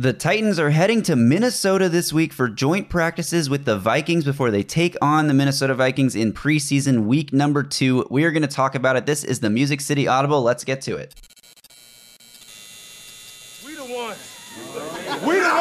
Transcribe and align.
The 0.00 0.14
Titans 0.14 0.58
are 0.58 0.70
heading 0.70 1.02
to 1.02 1.14
Minnesota 1.14 1.90
this 1.90 2.10
week 2.10 2.32
for 2.32 2.48
joint 2.48 2.88
practices 2.88 3.50
with 3.50 3.66
the 3.66 3.76
Vikings 3.76 4.24
before 4.24 4.50
they 4.50 4.62
take 4.62 4.96
on 5.02 5.26
the 5.26 5.34
Minnesota 5.34 5.74
Vikings 5.74 6.16
in 6.16 6.32
preseason 6.32 7.04
week 7.04 7.34
number 7.34 7.62
two. 7.62 8.06
We 8.08 8.24
are 8.24 8.30
going 8.30 8.40
to 8.40 8.48
talk 8.48 8.74
about 8.74 8.96
it. 8.96 9.04
This 9.04 9.24
is 9.24 9.40
the 9.40 9.50
Music 9.50 9.82
City 9.82 10.08
Audible. 10.08 10.40
Let's 10.40 10.64
get 10.64 10.80
to 10.80 10.96
it. 10.96 11.14
We 13.62 13.74
the 13.74 15.50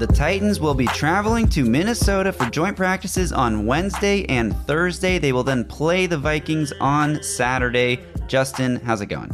The 0.00 0.06
Titans 0.06 0.60
will 0.60 0.72
be 0.72 0.86
traveling 0.86 1.46
to 1.50 1.62
Minnesota 1.62 2.32
for 2.32 2.46
joint 2.46 2.74
practices 2.74 3.34
on 3.34 3.66
Wednesday 3.66 4.24
and 4.30 4.56
Thursday. 4.66 5.18
They 5.18 5.30
will 5.30 5.42
then 5.42 5.62
play 5.62 6.06
the 6.06 6.16
Vikings 6.16 6.72
on 6.80 7.22
Saturday. 7.22 8.00
Justin, 8.26 8.76
how's 8.76 9.02
it 9.02 9.10
going? 9.10 9.30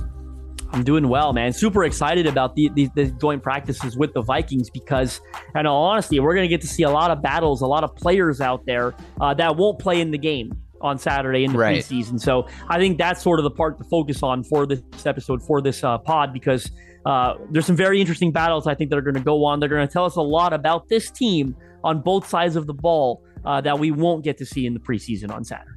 I'm 0.72 0.82
doing 0.82 1.08
well, 1.08 1.32
man. 1.32 1.52
Super 1.52 1.84
excited 1.84 2.26
about 2.26 2.56
the, 2.56 2.68
the, 2.74 2.88
the 2.96 3.04
joint 3.12 3.44
practices 3.44 3.96
with 3.96 4.12
the 4.12 4.22
Vikings 4.22 4.68
because, 4.68 5.20
in 5.54 5.66
all 5.66 5.84
honesty, 5.84 6.18
we're 6.18 6.34
going 6.34 6.48
to 6.48 6.52
get 6.52 6.62
to 6.62 6.66
see 6.66 6.82
a 6.82 6.90
lot 6.90 7.12
of 7.12 7.22
battles, 7.22 7.60
a 7.60 7.66
lot 7.68 7.84
of 7.84 7.94
players 7.94 8.40
out 8.40 8.66
there 8.66 8.92
uh, 9.20 9.32
that 9.34 9.56
won't 9.56 9.78
play 9.78 10.00
in 10.00 10.10
the 10.10 10.18
game 10.18 10.50
on 10.86 10.98
Saturday 10.98 11.44
in 11.44 11.52
the 11.52 11.58
Right. 11.58 11.82
preseason. 11.82 12.18
So 12.20 12.46
I 12.68 12.78
think 12.78 12.96
that's 12.96 13.22
sort 13.22 13.38
of 13.38 13.42
the 13.44 13.50
part 13.50 13.76
to 13.78 13.84
focus 13.84 14.22
on 14.22 14.44
for 14.44 14.66
this 14.66 14.80
episode, 15.04 15.42
for 15.42 15.60
this 15.60 15.84
uh, 15.84 15.98
pod, 15.98 16.32
because 16.32 16.70
uh, 17.04 17.34
there's 17.50 17.66
some 17.66 17.76
very 17.76 18.00
interesting 18.00 18.32
battles 18.32 18.66
I 18.66 18.74
think 18.74 18.90
that 18.90 18.96
are 18.98 19.02
going 19.02 19.14
to 19.14 19.20
go 19.20 19.44
on. 19.44 19.60
They're 19.60 19.68
going 19.68 19.86
to 19.86 19.92
tell 19.92 20.04
us 20.06 20.16
a 20.16 20.22
lot 20.22 20.52
about 20.52 20.88
this 20.88 21.10
team 21.10 21.54
on 21.84 22.00
both 22.00 22.26
sides 22.28 22.56
of 22.56 22.66
the 22.66 22.74
ball 22.74 23.22
uh, 23.44 23.60
that 23.60 23.78
we 23.78 23.90
won't 23.90 24.24
get 24.24 24.38
to 24.38 24.46
see 24.46 24.66
in 24.66 24.74
the 24.74 24.80
preseason 24.80 25.30
on 25.30 25.44
Saturday. 25.44 25.70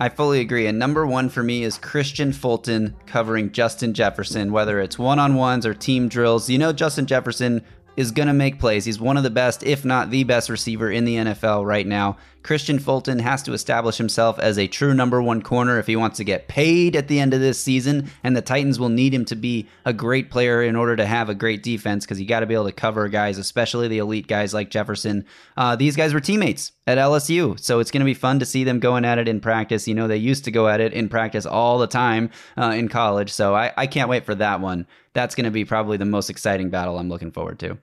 I 0.00 0.08
fully 0.08 0.40
agree. 0.40 0.66
And 0.66 0.80
number 0.80 1.06
one 1.06 1.28
for 1.28 1.44
me 1.44 1.62
is 1.62 1.78
Kristian 1.78 2.34
Fulton 2.34 2.96
covering 3.06 3.52
Justin 3.52 3.94
Jefferson, 3.94 4.50
whether 4.50 4.80
it's 4.80 4.98
one 4.98 5.20
on 5.20 5.36
ones 5.36 5.64
or 5.64 5.74
team 5.74 6.08
drills. 6.08 6.50
You 6.50 6.58
know, 6.58 6.72
Justin 6.72 7.06
Jefferson 7.06 7.62
is 7.96 8.10
going 8.10 8.26
to 8.26 8.32
make 8.34 8.58
plays. 8.58 8.84
He's 8.84 8.98
one 8.98 9.16
of 9.16 9.22
the 9.22 9.30
best, 9.30 9.62
if 9.62 9.84
not 9.84 10.10
the 10.10 10.24
best 10.24 10.48
receiver 10.48 10.90
in 10.90 11.04
the 11.04 11.16
NFL 11.16 11.64
right 11.64 11.86
now. 11.86 12.16
Kristian 12.42 12.80
Fulton 12.80 13.20
has 13.20 13.42
to 13.44 13.52
establish 13.52 13.98
himself 13.98 14.38
as 14.38 14.58
a 14.58 14.66
true 14.66 14.94
number 14.94 15.22
one 15.22 15.42
corner 15.42 15.78
if 15.78 15.86
he 15.86 15.96
wants 15.96 16.16
to 16.16 16.24
get 16.24 16.48
paid 16.48 16.96
at 16.96 17.08
the 17.08 17.20
end 17.20 17.34
of 17.34 17.40
this 17.40 17.62
season. 17.62 18.10
And 18.24 18.36
the 18.36 18.42
Titans 18.42 18.80
will 18.80 18.88
need 18.88 19.14
him 19.14 19.24
to 19.26 19.36
be 19.36 19.68
a 19.84 19.92
great 19.92 20.30
player 20.30 20.62
in 20.62 20.74
order 20.74 20.96
to 20.96 21.06
have 21.06 21.28
a 21.28 21.34
great 21.34 21.62
defense 21.62 22.04
because 22.04 22.20
you 22.20 22.26
got 22.26 22.40
to 22.40 22.46
be 22.46 22.54
able 22.54 22.64
to 22.64 22.72
cover 22.72 23.08
guys, 23.08 23.38
especially 23.38 23.88
the 23.88 23.98
elite 23.98 24.26
guys 24.26 24.52
like 24.52 24.70
Jefferson. 24.70 25.24
Uh, 25.56 25.76
these 25.76 25.96
guys 25.96 26.12
were 26.12 26.20
teammates 26.20 26.72
at 26.86 26.98
LSU, 26.98 27.58
so 27.60 27.78
it's 27.78 27.90
going 27.90 28.00
to 28.00 28.04
be 28.04 28.14
fun 28.14 28.40
to 28.40 28.46
see 28.46 28.64
them 28.64 28.80
going 28.80 29.04
at 29.04 29.18
it 29.18 29.28
in 29.28 29.40
practice. 29.40 29.86
You 29.86 29.94
know, 29.94 30.08
they 30.08 30.16
used 30.16 30.44
to 30.44 30.50
go 30.50 30.68
at 30.68 30.80
it 30.80 30.92
in 30.92 31.08
practice 31.08 31.46
all 31.46 31.78
the 31.78 31.86
time 31.86 32.30
uh, 32.56 32.72
in 32.76 32.88
college, 32.88 33.30
so 33.30 33.54
I, 33.54 33.72
I 33.76 33.86
can't 33.86 34.08
wait 34.08 34.24
for 34.24 34.34
that 34.34 34.60
one. 34.60 34.86
That's 35.14 35.34
going 35.34 35.44
to 35.44 35.50
be 35.50 35.64
probably 35.64 35.96
the 35.96 36.04
most 36.04 36.30
exciting 36.30 36.70
battle 36.70 36.98
I'm 36.98 37.08
looking 37.08 37.30
forward 37.30 37.58
to. 37.60 37.78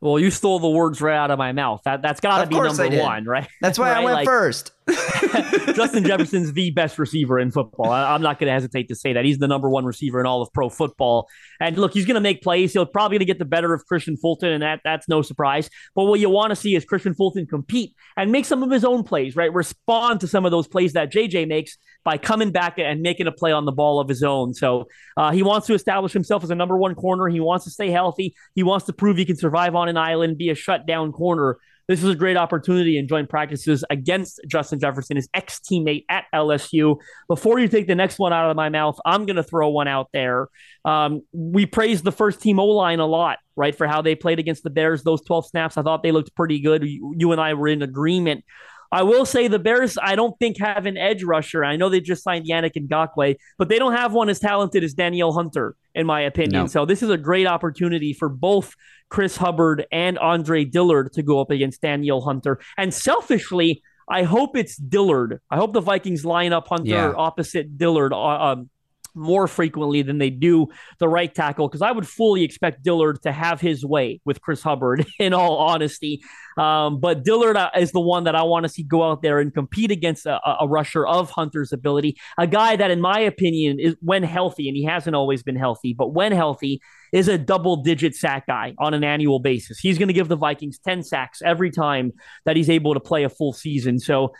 Well, 0.00 0.18
you 0.18 0.30
stole 0.30 0.58
the 0.58 0.68
words 0.68 1.00
right 1.02 1.16
out 1.16 1.30
of 1.30 1.38
my 1.38 1.52
mouth. 1.52 1.82
That 1.84 2.00
that's 2.02 2.20
got 2.20 2.40
to 2.42 2.46
be 2.46 2.56
number 2.56 2.88
one, 3.02 3.24
right? 3.24 3.48
That's 3.60 3.78
why 3.78 3.90
I 3.92 4.00
went 4.04 4.14
Like, 4.14 4.26
first. 4.26 4.72
Justin 5.74 6.04
Jefferson's 6.04 6.52
the 6.52 6.70
best 6.70 6.98
receiver 6.98 7.38
in 7.38 7.50
football. 7.50 7.90
I, 7.90 8.14
I'm 8.14 8.22
not 8.22 8.38
going 8.38 8.48
to 8.48 8.52
hesitate 8.52 8.88
to 8.88 8.94
say 8.94 9.12
that 9.12 9.24
he's 9.24 9.38
the 9.38 9.48
number 9.48 9.68
one 9.68 9.84
receiver 9.84 10.20
in 10.20 10.26
all 10.26 10.42
of 10.42 10.52
pro 10.52 10.68
football. 10.68 11.28
And 11.60 11.76
look, 11.76 11.92
he's 11.92 12.06
going 12.06 12.14
to 12.14 12.20
make 12.20 12.42
plays. 12.42 12.72
He'll 12.72 12.86
probably 12.86 13.16
going 13.16 13.26
to 13.26 13.32
get 13.32 13.38
the 13.38 13.44
better 13.44 13.72
of 13.74 13.84
Kristian 13.90 14.18
Fulton, 14.18 14.50
and 14.50 14.62
that 14.62 14.80
that's 14.84 15.08
no 15.08 15.22
surprise. 15.22 15.70
But 15.94 16.04
what 16.04 16.20
you 16.20 16.30
want 16.30 16.50
to 16.50 16.56
see 16.56 16.74
is 16.74 16.84
Kristian 16.84 17.16
Fulton 17.16 17.46
compete 17.46 17.94
and 18.16 18.32
make 18.32 18.44
some 18.44 18.62
of 18.62 18.70
his 18.70 18.84
own 18.84 19.04
plays, 19.04 19.36
right? 19.36 19.52
Respond 19.52 20.20
to 20.20 20.28
some 20.28 20.44
of 20.44 20.50
those 20.50 20.66
plays 20.66 20.94
that 20.94 21.12
JJ 21.12 21.48
makes 21.48 21.76
by 22.04 22.18
coming 22.18 22.50
back 22.50 22.78
and 22.78 23.02
making 23.02 23.26
a 23.26 23.32
play 23.32 23.52
on 23.52 23.64
the 23.64 23.72
ball 23.72 24.00
of 24.00 24.08
his 24.08 24.22
own. 24.22 24.54
So 24.54 24.86
uh, 25.16 25.30
he 25.32 25.42
wants 25.42 25.66
to 25.66 25.74
establish 25.74 26.12
himself 26.12 26.42
as 26.42 26.50
a 26.50 26.54
number 26.54 26.76
one 26.76 26.94
corner. 26.94 27.28
He 27.28 27.40
wants 27.40 27.64
to 27.64 27.70
stay 27.70 27.90
healthy. 27.90 28.34
He 28.54 28.62
wants 28.62 28.86
to 28.86 28.92
prove 28.92 29.16
he 29.16 29.24
can 29.24 29.36
survive 29.36 29.74
on 29.74 29.88
an 29.88 29.96
island, 29.96 30.38
be 30.38 30.50
a 30.50 30.54
shutdown 30.54 31.12
corner. 31.12 31.58
This 31.90 32.04
is 32.04 32.10
a 32.10 32.14
great 32.14 32.36
opportunity 32.36 32.98
in 32.98 33.08
joint 33.08 33.28
practices 33.28 33.82
against 33.90 34.40
Justin 34.46 34.78
Jefferson, 34.78 35.16
his 35.16 35.28
ex 35.34 35.58
teammate 35.58 36.04
at 36.08 36.26
LSU. 36.32 36.98
Before 37.26 37.58
you 37.58 37.66
take 37.66 37.88
the 37.88 37.96
next 37.96 38.20
one 38.20 38.32
out 38.32 38.48
of 38.48 38.54
my 38.54 38.68
mouth, 38.68 38.96
I'm 39.04 39.26
going 39.26 39.34
to 39.34 39.42
throw 39.42 39.70
one 39.70 39.88
out 39.88 40.06
there. 40.12 40.46
Um, 40.84 41.22
we 41.32 41.66
praised 41.66 42.04
the 42.04 42.12
first 42.12 42.40
team 42.40 42.60
O 42.60 42.66
line 42.66 43.00
a 43.00 43.06
lot, 43.06 43.38
right, 43.56 43.74
for 43.74 43.88
how 43.88 44.02
they 44.02 44.14
played 44.14 44.38
against 44.38 44.62
the 44.62 44.70
Bears. 44.70 45.02
Those 45.02 45.20
12 45.22 45.48
snaps, 45.48 45.76
I 45.76 45.82
thought 45.82 46.04
they 46.04 46.12
looked 46.12 46.32
pretty 46.36 46.60
good. 46.60 46.84
You, 46.84 47.12
you 47.18 47.32
and 47.32 47.40
I 47.40 47.54
were 47.54 47.66
in 47.66 47.82
agreement. 47.82 48.44
I 48.92 49.02
will 49.04 49.24
say 49.24 49.46
the 49.48 49.58
Bears, 49.58 49.96
I 50.02 50.16
don't 50.16 50.36
think 50.38 50.58
have 50.58 50.86
an 50.86 50.96
edge 50.96 51.22
rusher. 51.22 51.64
I 51.64 51.76
know 51.76 51.88
they 51.88 52.00
just 52.00 52.24
signed 52.24 52.46
Yannick 52.46 52.72
Ngakoue, 52.76 53.36
but 53.56 53.68
they 53.68 53.78
don't 53.78 53.92
have 53.94 54.12
one 54.12 54.28
as 54.28 54.40
talented 54.40 54.82
as 54.82 54.94
Danielle 54.94 55.32
Hunter, 55.32 55.76
in 55.94 56.06
my 56.06 56.20
opinion. 56.22 56.62
No. 56.62 56.66
So 56.66 56.84
this 56.84 57.02
is 57.02 57.10
a 57.10 57.16
great 57.16 57.46
opportunity 57.46 58.12
for 58.12 58.28
both 58.28 58.74
Chris 59.08 59.36
Hubbard 59.36 59.86
and 59.92 60.18
Andre 60.18 60.64
Dillard 60.64 61.12
to 61.12 61.22
go 61.22 61.40
up 61.40 61.50
against 61.50 61.82
Danielle 61.82 62.20
Hunter. 62.20 62.58
And 62.76 62.92
selfishly, 62.92 63.82
I 64.08 64.24
hope 64.24 64.56
it's 64.56 64.76
Dillard. 64.76 65.40
I 65.50 65.56
hope 65.56 65.72
the 65.72 65.80
Vikings 65.80 66.24
line 66.24 66.52
up 66.52 66.66
Hunter 66.68 66.90
Yeah. 66.90 67.12
opposite 67.16 67.78
Dillard 67.78 68.12
uh, 68.12 68.16
um, 68.18 68.70
more 69.14 69.46
frequently 69.46 70.02
than 70.02 70.18
they 70.18 70.30
do 70.30 70.68
the 70.98 71.08
right 71.08 71.34
tackle 71.34 71.68
because 71.68 71.82
I 71.82 71.92
would 71.92 72.06
fully 72.06 72.42
expect 72.42 72.82
Dillard 72.82 73.22
to 73.22 73.32
have 73.32 73.60
his 73.60 73.84
way 73.84 74.20
with 74.24 74.40
Chris 74.40 74.62
Hubbard, 74.62 75.06
in 75.18 75.32
all 75.32 75.58
honesty. 75.58 76.22
Um, 76.56 77.00
but 77.00 77.24
Dillard 77.24 77.56
uh, 77.56 77.70
is 77.76 77.92
the 77.92 78.00
one 78.00 78.24
that 78.24 78.34
I 78.34 78.42
want 78.42 78.64
to 78.64 78.68
see 78.68 78.82
go 78.82 79.02
out 79.02 79.22
there 79.22 79.38
and 79.38 79.52
compete 79.52 79.90
against 79.90 80.26
a, 80.26 80.40
a 80.60 80.68
rusher 80.68 81.06
of 81.06 81.30
Hunter's 81.30 81.72
ability. 81.72 82.16
A 82.38 82.46
guy 82.46 82.76
that, 82.76 82.90
in 82.90 83.00
my 83.00 83.20
opinion, 83.20 83.78
is 83.78 83.96
when 84.00 84.22
healthy, 84.22 84.68
and 84.68 84.76
he 84.76 84.84
hasn't 84.84 85.16
always 85.16 85.42
been 85.42 85.56
healthy, 85.56 85.94
but 85.94 86.08
when 86.08 86.32
healthy, 86.32 86.80
is 87.12 87.28
a 87.28 87.38
double 87.38 87.76
digit 87.82 88.14
sack 88.14 88.46
guy 88.46 88.74
on 88.78 88.94
an 88.94 89.04
annual 89.04 89.40
basis. 89.40 89.78
He's 89.78 89.98
going 89.98 90.08
to 90.08 90.14
give 90.14 90.28
the 90.28 90.36
Vikings 90.36 90.78
10 90.78 91.02
sacks 91.02 91.42
every 91.42 91.70
time 91.70 92.12
that 92.44 92.56
he's 92.56 92.70
able 92.70 92.94
to 92.94 93.00
play 93.00 93.24
a 93.24 93.28
full 93.28 93.52
season. 93.52 93.98
So, 93.98 94.32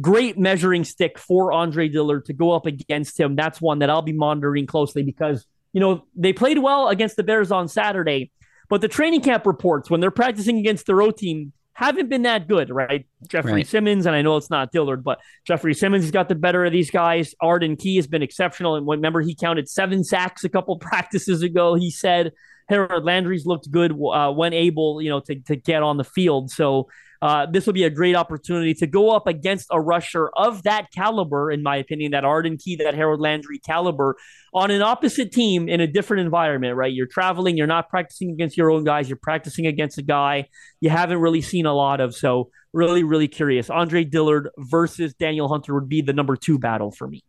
great 0.00 0.38
measuring 0.38 0.84
stick 0.84 1.18
for 1.18 1.52
Andre 1.52 1.88
Dillard 1.88 2.26
to 2.26 2.32
go 2.32 2.52
up 2.52 2.66
against 2.66 3.18
him. 3.18 3.36
That's 3.36 3.60
one 3.60 3.80
that 3.80 3.90
I'll 3.90 4.02
be 4.02 4.12
monitoring 4.12 4.66
closely 4.66 5.02
because, 5.02 5.46
you 5.72 5.80
know, 5.80 6.04
they 6.14 6.32
played 6.32 6.58
well 6.58 6.88
against 6.88 7.16
the 7.16 7.22
Bears 7.22 7.50
on 7.50 7.68
Saturday, 7.68 8.30
but 8.68 8.80
the 8.80 8.88
training 8.88 9.22
camp 9.22 9.46
reports 9.46 9.90
when 9.90 10.00
they're 10.00 10.10
practicing 10.10 10.58
against 10.58 10.86
their 10.86 11.02
own 11.02 11.14
team 11.14 11.52
haven't 11.76 12.08
been 12.08 12.22
that 12.22 12.48
good, 12.48 12.70
right? 12.70 13.06
Jeffrey 13.28 13.52
Right. 13.52 13.66
Simmons, 13.66 14.06
and 14.06 14.16
I 14.16 14.22
know 14.22 14.38
it's 14.38 14.48
not 14.48 14.72
Dillard, 14.72 15.04
but 15.04 15.20
Jeffrey 15.46 15.74
Simmons 15.74 16.04
has 16.04 16.10
got 16.10 16.26
the 16.26 16.34
better 16.34 16.64
of 16.64 16.72
these 16.72 16.90
guys. 16.90 17.34
Arden 17.38 17.76
Key 17.76 17.96
has 17.96 18.06
been 18.06 18.22
exceptional. 18.22 18.76
And 18.76 18.88
remember, 18.88 19.20
he 19.20 19.34
counted 19.34 19.68
seven 19.68 20.02
sacks 20.02 20.42
a 20.42 20.48
couple 20.48 20.78
practices 20.78 21.42
ago. 21.42 21.74
He 21.74 21.90
said 21.90 22.32
Harold 22.70 23.04
Landry's 23.04 23.44
looked 23.44 23.70
good 23.70 23.92
uh, 23.92 24.32
when 24.32 24.54
able, 24.54 25.02
you 25.02 25.10
know, 25.10 25.20
to, 25.20 25.34
to 25.40 25.56
get 25.56 25.82
on 25.82 25.98
the 25.98 26.04
field. 26.04 26.50
So 26.50 26.88
uh, 27.22 27.46
this 27.46 27.66
will 27.66 27.72
be 27.72 27.84
a 27.84 27.90
great 27.90 28.14
opportunity 28.14 28.74
to 28.74 28.86
go 28.86 29.10
up 29.10 29.26
against 29.26 29.66
a 29.70 29.80
rusher 29.80 30.28
of 30.36 30.62
that 30.64 30.90
caliber, 30.92 31.50
in 31.50 31.62
my 31.62 31.76
opinion, 31.76 32.12
that 32.12 32.24
Arden 32.24 32.56
Key, 32.56 32.76
that 32.76 32.94
Harold 32.94 33.20
Landry 33.20 33.58
caliber, 33.58 34.16
on 34.54 34.70
an 34.70 34.82
opposite 34.82 35.32
team 35.32 35.68
in 35.68 35.80
a 35.80 35.86
different 35.86 36.22
environment, 36.22 36.76
right? 36.76 36.92
You're 36.92 37.06
traveling, 37.06 37.56
you're 37.56 37.66
not 37.66 37.88
practicing 37.88 38.30
against 38.30 38.56
your 38.56 38.70
own 38.70 38.84
guys, 38.84 39.08
you're 39.08 39.18
practicing 39.20 39.66
against 39.66 39.98
a 39.98 40.02
guy 40.02 40.48
you 40.80 40.90
haven't 40.90 41.18
really 41.18 41.40
seen 41.42 41.66
a 41.66 41.74
lot 41.74 42.00
of. 42.00 42.14
So, 42.14 42.50
really, 42.72 43.02
really 43.02 43.28
curious. 43.28 43.70
Andre 43.70 44.04
Dillard 44.04 44.50
versus 44.58 45.14
Danielle 45.14 45.48
Hunter 45.48 45.74
would 45.74 45.88
be 45.88 46.02
the 46.02 46.12
number 46.12 46.36
two 46.36 46.58
battle 46.58 46.90
for 46.90 47.08
me. 47.08 47.24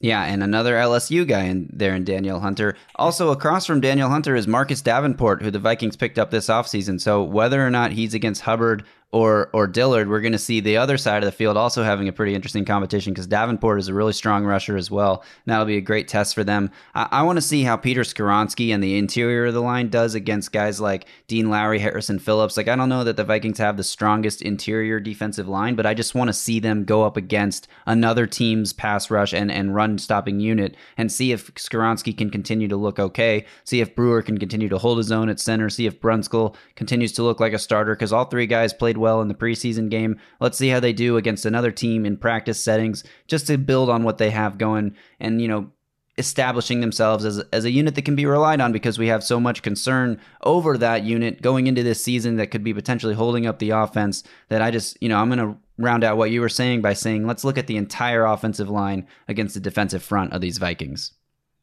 Yeah, 0.00 0.24
and 0.24 0.42
another 0.42 0.74
LSU 0.74 1.26
guy 1.26 1.44
in 1.44 1.70
there 1.72 1.94
in 1.94 2.04
Danielle 2.04 2.40
Hunter. 2.40 2.76
Also 2.96 3.30
across 3.30 3.64
from 3.64 3.80
Danielle 3.80 4.10
Hunter 4.10 4.34
is 4.34 4.48
Marcus 4.48 4.82
Davenport, 4.82 5.40
who 5.40 5.50
the 5.52 5.60
Vikings 5.60 5.96
picked 5.96 6.18
up 6.18 6.30
this 6.30 6.48
offseason. 6.48 7.00
So 7.00 7.22
whether 7.22 7.64
or 7.64 7.70
not 7.70 7.92
he's 7.92 8.12
against 8.12 8.42
Hubbard 8.42 8.84
or 9.14 9.48
or 9.52 9.68
Dillard, 9.68 10.08
we're 10.08 10.20
going 10.20 10.32
to 10.32 10.38
see 10.38 10.58
the 10.58 10.76
other 10.76 10.98
side 10.98 11.22
of 11.22 11.24
the 11.24 11.32
field 11.32 11.56
also 11.56 11.84
having 11.84 12.08
a 12.08 12.12
pretty 12.12 12.34
interesting 12.34 12.64
competition 12.64 13.12
because 13.12 13.28
Davenport 13.28 13.78
is 13.78 13.86
a 13.86 13.94
really 13.94 14.12
strong 14.12 14.44
rusher 14.44 14.76
as 14.76 14.90
well. 14.90 15.22
And 15.46 15.52
that'll 15.52 15.66
be 15.66 15.76
a 15.76 15.80
great 15.80 16.08
test 16.08 16.34
for 16.34 16.42
them. 16.42 16.68
I, 16.96 17.06
I 17.12 17.22
want 17.22 17.36
to 17.36 17.40
see 17.40 17.62
how 17.62 17.76
Peter 17.76 18.00
Skoronski 18.00 18.74
and 18.74 18.82
the 18.82 18.98
interior 18.98 19.46
of 19.46 19.54
the 19.54 19.60
line 19.60 19.88
does 19.88 20.16
against 20.16 20.50
guys 20.50 20.80
like 20.80 21.06
Dean 21.28 21.48
Lowry, 21.48 21.78
Harrison 21.78 22.18
Phillips. 22.18 22.56
Like 22.56 22.66
I 22.66 22.74
don't 22.74 22.88
know 22.88 23.04
that 23.04 23.16
the 23.16 23.22
Vikings 23.22 23.58
have 23.58 23.76
the 23.76 23.84
strongest 23.84 24.42
interior 24.42 24.98
defensive 24.98 25.46
line, 25.46 25.76
but 25.76 25.86
I 25.86 25.94
just 25.94 26.16
want 26.16 26.26
to 26.26 26.34
see 26.34 26.58
them 26.58 26.84
go 26.84 27.04
up 27.04 27.16
against 27.16 27.68
another 27.86 28.26
team's 28.26 28.72
pass 28.72 29.12
rush 29.12 29.32
and, 29.32 29.48
and 29.48 29.76
run 29.76 29.96
stopping 29.96 30.40
unit 30.40 30.76
and 30.96 31.12
see 31.12 31.30
if 31.30 31.54
Skoronski 31.54 32.18
can 32.18 32.30
continue 32.30 32.66
to 32.66 32.76
look 32.76 32.98
okay. 32.98 33.46
See 33.62 33.80
if 33.80 33.94
Brewer 33.94 34.22
can 34.22 34.38
continue 34.38 34.68
to 34.70 34.78
hold 34.78 34.98
his 34.98 35.12
own 35.12 35.28
at 35.28 35.38
center. 35.38 35.70
See 35.70 35.86
if 35.86 36.00
Brunskill 36.00 36.56
continues 36.74 37.12
to 37.12 37.22
look 37.22 37.38
like 37.38 37.52
a 37.52 37.60
starter 37.60 37.94
because 37.94 38.12
all 38.12 38.24
three 38.24 38.48
guys 38.48 38.74
played 38.74 38.96
well 38.96 39.03
in 39.20 39.28
the 39.28 39.34
preseason 39.34 39.88
game. 39.88 40.18
Let's 40.40 40.58
see 40.58 40.68
how 40.68 40.80
they 40.80 40.92
do 40.92 41.16
against 41.16 41.46
another 41.46 41.70
team 41.70 42.04
in 42.06 42.16
practice 42.16 42.62
settings, 42.62 43.04
just 43.26 43.46
to 43.46 43.58
build 43.58 43.90
on 43.90 44.04
what 44.04 44.18
they 44.18 44.30
have 44.30 44.58
going 44.58 44.96
and, 45.20 45.40
you 45.40 45.48
know, 45.48 45.70
establishing 46.16 46.80
themselves 46.80 47.24
as, 47.24 47.38
as 47.52 47.64
a 47.64 47.70
unit 47.70 47.94
that 47.94 48.04
can 48.04 48.14
be 48.14 48.26
relied 48.26 48.60
on 48.60 48.72
because 48.72 48.98
we 48.98 49.08
have 49.08 49.24
so 49.24 49.40
much 49.40 49.62
concern 49.62 50.20
over 50.42 50.78
that 50.78 51.02
unit 51.02 51.42
going 51.42 51.66
into 51.66 51.82
this 51.82 52.02
season 52.02 52.36
that 52.36 52.50
could 52.50 52.62
be 52.62 52.72
potentially 52.72 53.14
holding 53.14 53.46
up 53.46 53.58
the 53.58 53.70
offense 53.70 54.22
that 54.48 54.62
I 54.62 54.70
just, 54.70 54.96
you 55.02 55.08
know, 55.08 55.18
I'm 55.18 55.28
going 55.28 55.38
to 55.40 55.58
round 55.76 56.04
out 56.04 56.16
what 56.16 56.30
you 56.30 56.40
were 56.40 56.48
saying 56.48 56.82
by 56.82 56.92
saying 56.92 57.26
let's 57.26 57.42
look 57.42 57.58
at 57.58 57.66
the 57.66 57.76
entire 57.76 58.24
offensive 58.24 58.70
line 58.70 59.08
against 59.26 59.54
the 59.54 59.60
defensive 59.60 60.02
front 60.02 60.32
of 60.32 60.40
these 60.40 60.58
Vikings. 60.58 61.12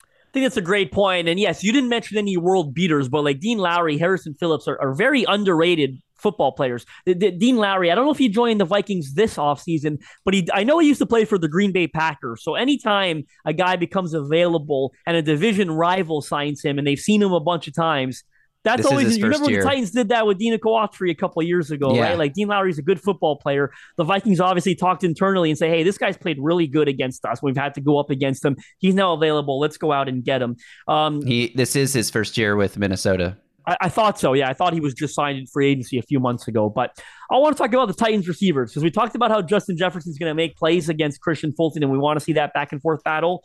I 0.01 0.33
think 0.33 0.45
that's 0.45 0.57
a 0.57 0.61
great 0.61 0.91
point. 0.91 1.27
And 1.27 1.39
yes, 1.39 1.63
you 1.63 1.71
didn't 1.73 1.89
mention 1.89 2.17
any 2.17 2.37
world 2.37 2.73
beaters, 2.73 3.09
but 3.09 3.23
like 3.23 3.39
Dean 3.39 3.57
Lowry, 3.57 3.97
Harrison 3.97 4.33
Phillips 4.33 4.67
are, 4.67 4.79
are 4.81 4.93
very 4.93 5.25
underrated 5.27 5.99
football 6.21 6.51
players. 6.51 6.85
D- 7.05 7.13
D- 7.13 7.31
Dean 7.31 7.57
Lowry, 7.57 7.91
I 7.91 7.95
don't 7.95 8.05
know 8.05 8.11
if 8.11 8.17
he 8.17 8.29
joined 8.29 8.59
the 8.61 8.65
Vikings 8.65 9.13
this 9.13 9.35
offseason, 9.37 9.97
but 10.25 10.33
he 10.33 10.47
I 10.53 10.63
know 10.63 10.79
he 10.79 10.87
used 10.87 10.99
to 10.99 11.05
play 11.05 11.25
for 11.25 11.37
the 11.37 11.47
Green 11.47 11.71
Bay 11.71 11.87
Packers. 11.87 12.43
So 12.43 12.55
anytime 12.55 13.23
a 13.45 13.53
guy 13.53 13.75
becomes 13.75 14.13
available 14.13 14.93
and 15.05 15.17
a 15.17 15.21
division 15.21 15.71
rival 15.71 16.21
signs 16.21 16.63
him 16.63 16.77
and 16.77 16.85
they've 16.87 16.99
seen 16.99 17.21
him 17.21 17.31
a 17.33 17.39
bunch 17.39 17.67
of 17.67 17.75
times, 17.75 18.23
that's 18.63 18.83
This 18.83 18.91
always 18.91 19.17
you 19.17 19.23
remember 19.23 19.49
year. 19.49 19.61
the 19.63 19.67
Titans 19.67 19.89
did 19.89 20.09
that 20.09 20.27
with 20.27 20.37
Denico 20.39 20.65
Autry 20.65 21.09
a 21.09 21.15
couple 21.15 21.41
of 21.41 21.47
years 21.47 21.71
ago, 21.71 21.95
Yeah. 21.95 22.09
right? 22.09 22.17
Like 22.19 22.33
Dean 22.33 22.47
Lowry's 22.47 22.77
a 22.77 22.83
good 22.83 23.01
football 23.01 23.37
player. 23.37 23.71
The 23.97 24.03
Vikings 24.03 24.39
obviously 24.39 24.75
talked 24.75 25.03
internally 25.03 25.49
and 25.49 25.57
say, 25.57 25.67
"Hey, 25.67 25.81
this 25.81 25.97
guy's 25.97 26.15
played 26.15 26.37
really 26.39 26.67
good 26.67 26.87
against 26.87 27.25
us. 27.25 27.41
We've 27.41 27.57
had 27.57 27.73
to 27.73 27.81
go 27.81 27.97
up 27.97 28.11
against 28.11 28.45
him. 28.45 28.55
He's 28.77 28.93
now 28.93 29.13
available. 29.13 29.59
Let's 29.59 29.77
go 29.77 29.91
out 29.91 30.07
and 30.07 30.23
get 30.23 30.43
him." 30.43 30.57
Um, 30.87 31.25
He 31.25 31.51
this 31.55 31.75
is 31.75 31.93
his 31.93 32.11
first 32.11 32.37
year 32.37 32.55
with 32.55 32.77
Minnesota. 32.77 33.35
I, 33.65 33.77
I 33.81 33.89
thought 33.89 34.19
so. 34.19 34.33
Yeah, 34.33 34.49
I 34.49 34.53
thought 34.53 34.73
he 34.73 34.79
was 34.79 34.93
just 34.93 35.15
signed 35.15 35.37
in 35.37 35.47
free 35.47 35.71
agency 35.71 35.97
a 35.97 36.01
few 36.01 36.19
months 36.19 36.47
ago. 36.47 36.69
But 36.69 36.97
I 37.29 37.37
want 37.37 37.55
to 37.55 37.61
talk 37.61 37.73
about 37.73 37.87
the 37.87 37.93
Titans 37.93 38.27
receivers 38.27 38.71
because 38.71 38.83
we 38.83 38.91
talked 38.91 39.15
about 39.15 39.31
how 39.31 39.41
Justin 39.41 39.77
Jefferson's 39.77 40.17
going 40.17 40.29
to 40.29 40.35
make 40.35 40.55
plays 40.55 40.89
against 40.89 41.21
Kristian 41.21 41.55
Fulton, 41.55 41.83
and 41.83 41.91
we 41.91 41.97
want 41.97 42.19
to 42.19 42.23
see 42.23 42.33
that 42.33 42.53
back 42.53 42.71
and 42.71 42.81
forth 42.81 43.03
battle. 43.03 43.43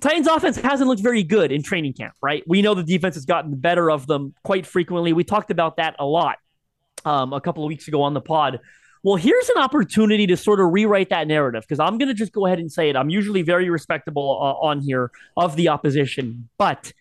Titans 0.00 0.26
offense 0.26 0.56
hasn't 0.56 0.88
looked 0.88 1.02
very 1.02 1.22
good 1.22 1.52
in 1.52 1.62
training 1.62 1.92
camp, 1.92 2.14
right? 2.22 2.42
We 2.46 2.62
know 2.62 2.74
the 2.74 2.82
defense 2.82 3.14
has 3.14 3.26
gotten 3.26 3.50
the 3.50 3.56
better 3.56 3.90
of 3.90 4.06
them 4.06 4.34
quite 4.42 4.66
frequently. 4.66 5.12
We 5.12 5.24
talked 5.24 5.50
about 5.50 5.76
that 5.76 5.96
a 5.98 6.06
lot 6.06 6.38
um, 7.04 7.32
a 7.32 7.40
couple 7.40 7.62
of 7.64 7.68
weeks 7.68 7.88
ago 7.88 8.02
on 8.02 8.14
the 8.14 8.20
pod. 8.20 8.60
Well, 9.02 9.16
here's 9.16 9.48
an 9.48 9.60
opportunity 9.60 10.28
to 10.28 10.36
sort 10.36 10.60
of 10.60 10.72
rewrite 10.72 11.10
that 11.10 11.26
narrative 11.26 11.62
because 11.62 11.80
I'm 11.80 11.98
going 11.98 12.08
to 12.08 12.14
just 12.14 12.32
go 12.32 12.46
ahead 12.46 12.60
and 12.60 12.70
say 12.70 12.88
it. 12.88 12.96
I'm 12.96 13.10
usually 13.10 13.42
very 13.42 13.68
respectable 13.68 14.38
uh, 14.40 14.64
on 14.64 14.80
here 14.80 15.10
of 15.36 15.56
the 15.56 15.68
opposition, 15.68 16.48
but 16.56 16.92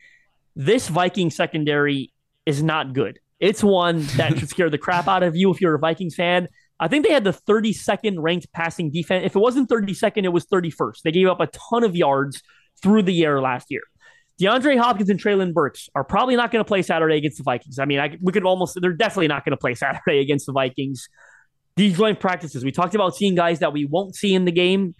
this 0.56 0.88
Viking 0.88 1.30
secondary 1.30 2.11
is 2.46 2.62
not 2.64 2.94
good. 2.94 3.20
It's 3.40 3.64
one 3.64 4.04
that 4.18 4.38
should 4.38 4.50
scare 4.50 4.70
the 4.70 4.78
crap 4.78 5.08
out 5.08 5.24
of 5.24 5.36
you 5.36 5.52
if 5.52 5.62
you're 5.62 5.76
a 5.76 5.80
Vikings 5.80 6.16
fan. 6.16 6.48
I 6.80 6.88
think 6.88 7.06
they 7.06 7.14
had 7.14 7.24
the 7.24 7.34
32nd 7.34 8.16
ranked 8.18 8.52
passing 8.54 8.92
defense. 8.92 9.26
If 9.26 9.36
it 9.36 9.40
wasn't 9.40 9.70
32nd, 9.70 10.24
it 10.24 10.30
was 10.30 10.46
31st. 10.46 11.02
They 11.04 11.12
gave 11.12 11.28
up 11.28 11.40
a 11.40 11.48
ton 11.48 11.84
of 11.84 11.96
yards 11.96 12.42
through 12.82 13.04
the 13.04 13.24
air 13.24 13.42
last 13.42 13.68
year. 13.70 13.82
DeAndre 14.42 14.80
Hopkins 14.80 15.10
and 15.10 15.22
Treylon 15.22 15.54
Burks 15.54 15.90
are 15.94 16.04
probably 16.04 16.36
not 16.36 16.52
going 16.52 16.64
to 16.64 16.68
play 16.68 16.82
Saturday 16.82 17.18
against 17.18 17.38
the 17.38 17.44
Vikings. 17.44 17.78
I 17.78 17.86
mean, 17.86 18.00
I, 18.00 18.18
we 18.22 18.32
could 18.32 18.44
almost, 18.44 18.78
they're 18.82 18.94
definitely 18.94 19.28
not 19.28 19.46
going 19.46 19.52
to 19.52 19.58
play 19.58 19.76
Saturday 19.76 20.20
against 20.20 20.48
the 20.48 20.54
Vikings. 20.54 21.08
These 21.76 21.98
joint 21.98 22.20
practices, 22.20 22.66
we 22.66 22.72
talked 22.72 22.96
about 22.96 23.16
seeing 23.16 23.36
guys 23.36 23.60
that 23.60 23.74
we 23.74 23.86
won't 23.86 24.16
see 24.16 24.34
in 24.34 24.46
the 24.46 24.52
game. 24.52 24.96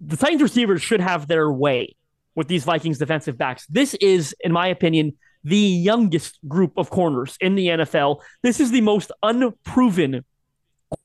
The 0.00 0.16
Titans 0.16 0.42
receivers 0.42 0.82
should 0.82 1.00
have 1.00 1.26
their 1.26 1.50
way 1.50 1.96
with 2.36 2.48
these 2.48 2.64
Vikings 2.64 2.98
defensive 2.98 3.36
backs. 3.36 3.66
This 3.66 3.94
is, 3.94 4.34
in 4.40 4.52
my 4.52 4.68
opinion, 4.68 5.14
the 5.44 5.56
youngest 5.56 6.38
group 6.48 6.72
of 6.76 6.90
corners 6.90 7.36
in 7.40 7.54
the 7.54 7.68
NFL. 7.68 8.22
This 8.42 8.60
is 8.60 8.70
the 8.70 8.80
most 8.80 9.12
unproven 9.22 10.24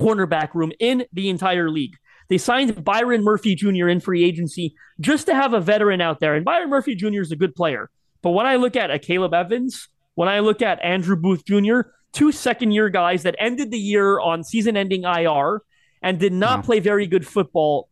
cornerback 0.01 0.53
room 0.53 0.71
in 0.79 1.05
the 1.13 1.29
entire 1.29 1.69
league. 1.69 1.95
They 2.29 2.37
signed 2.37 2.83
Byron 2.83 3.23
Murphy 3.23 3.55
Jr. 3.55 3.87
in 3.89 3.99
free 3.99 4.23
agency 4.23 4.75
just 4.99 5.25
to 5.25 5.33
have 5.35 5.53
a 5.53 5.59
veteran 5.59 5.99
out 5.99 6.19
there. 6.19 6.35
And 6.35 6.45
Byron 6.45 6.69
Murphy 6.69 6.95
Jr. 6.95 7.21
is 7.21 7.31
a 7.31 7.35
good 7.35 7.55
player. 7.55 7.89
But 8.21 8.31
when 8.31 8.45
I 8.45 8.57
look 8.57 8.75
at 8.75 8.91
Akayleb 8.91 9.33
Evans, 9.33 9.87
when 10.15 10.29
I 10.29 10.39
look 10.39 10.61
at 10.61 10.81
Andrew 10.83 11.15
Booth 11.15 11.43
Jr., 11.45 11.81
two 12.13 12.31
second 12.31 12.71
year 12.71 12.89
guys 12.89 13.23
that 13.23 13.35
ended 13.39 13.71
the 13.71 13.79
year 13.79 14.19
on 14.19 14.43
season 14.43 14.77
ending 14.77 15.03
IR 15.03 15.61
and 16.01 16.19
did 16.19 16.33
not 16.33 16.59
Wow. 16.59 16.63
play 16.65 16.79
very 16.79 17.07
good 17.07 17.25
football 17.25 17.89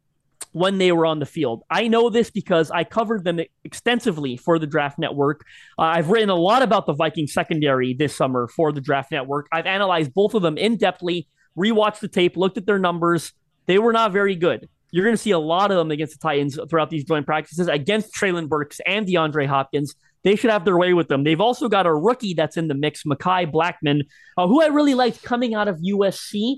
when 0.57 0.77
they 0.77 0.92
were 0.92 1.06
on 1.06 1.19
the 1.19 1.25
field. 1.25 1.63
I 1.69 1.88
know 1.88 2.09
this 2.09 2.30
because 2.30 2.71
I 2.71 2.83
covered 2.83 3.24
them 3.24 3.39
extensively 3.63 4.38
for 4.38 4.59
the 4.59 4.68
Draft 4.68 4.98
Network. 4.98 5.45
Uh, 5.77 5.83
I've 5.83 6.09
written 6.09 6.30
a 6.30 6.36
lot 6.36 6.63
about 6.63 6.86
the 6.86 6.94
Viking 6.94 7.27
secondary 7.27 7.94
this 7.94 8.15
summer 8.15 8.48
for 8.48 8.71
the 8.71 8.81
Draft 8.81 9.12
Network. 9.12 9.48
I've 9.51 9.65
analyzed 9.65 10.13
both 10.13 10.33
of 10.33 10.42
them 10.42 10.57
in 10.57 10.77
depthly, 10.77 11.27
rewatched 11.57 12.00
the 12.00 12.07
tape, 12.07 12.38
looked 12.38 12.57
at 12.57 12.65
their 12.65 12.80
numbers. 12.80 13.33
They 13.68 13.77
were 13.77 13.94
not 13.94 14.12
very 14.12 14.36
good. 14.36 14.68
You're 14.92 15.04
going 15.04 15.15
to 15.15 15.21
see 15.21 15.31
a 15.31 15.39
lot 15.39 15.69
of 15.69 15.77
them 15.77 15.92
against 15.92 16.13
the 16.13 16.19
Titans 16.19 16.57
throughout 16.69 16.89
these 16.89 17.04
joint 17.04 17.25
practices 17.25 17.68
against 17.68 18.13
Treylon 18.15 18.48
Burks 18.48 18.80
and 18.86 19.06
DeAndre 19.06 19.45
Hopkins. 19.45 19.95
They 20.24 20.36
should 20.36 20.50
have 20.50 20.65
their 20.65 20.77
way 20.77 20.94
with 20.94 21.07
them. 21.07 21.24
They've 21.24 21.39
also 21.39 21.68
got 21.69 21.86
a 21.86 21.94
rookie 21.94 22.33
that's 22.33 22.57
in 22.57 22.68
the 22.68 22.74
mix, 22.74 23.04
Mekhi 23.04 23.51
Blackmon, 23.51 24.01
uh, 24.38 24.48
who 24.48 24.62
I 24.62 24.68
really 24.68 24.94
liked 24.94 25.24
coming 25.24 25.54
out 25.54 25.68
of 25.68 25.77
USC. 25.77 26.57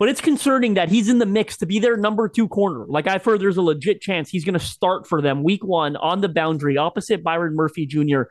But 0.00 0.08
it's 0.08 0.22
concerning 0.22 0.74
that 0.74 0.88
he's 0.88 1.10
in 1.10 1.18
the 1.18 1.26
mix 1.26 1.58
to 1.58 1.66
be 1.66 1.78
their 1.78 1.94
number 1.94 2.26
two 2.26 2.48
corner. 2.48 2.86
Like 2.86 3.06
I've 3.06 3.22
heard, 3.22 3.38
there's 3.38 3.58
a 3.58 3.62
legit 3.62 4.00
chance 4.00 4.30
he's 4.30 4.46
going 4.46 4.58
to 4.58 4.64
start 4.64 5.06
for 5.06 5.20
them 5.20 5.42
week 5.42 5.62
one 5.62 5.94
on 5.96 6.22
the 6.22 6.28
boundary 6.30 6.78
opposite 6.78 7.22
Byron 7.22 7.54
Murphy 7.54 7.84
Jr. 7.84 8.22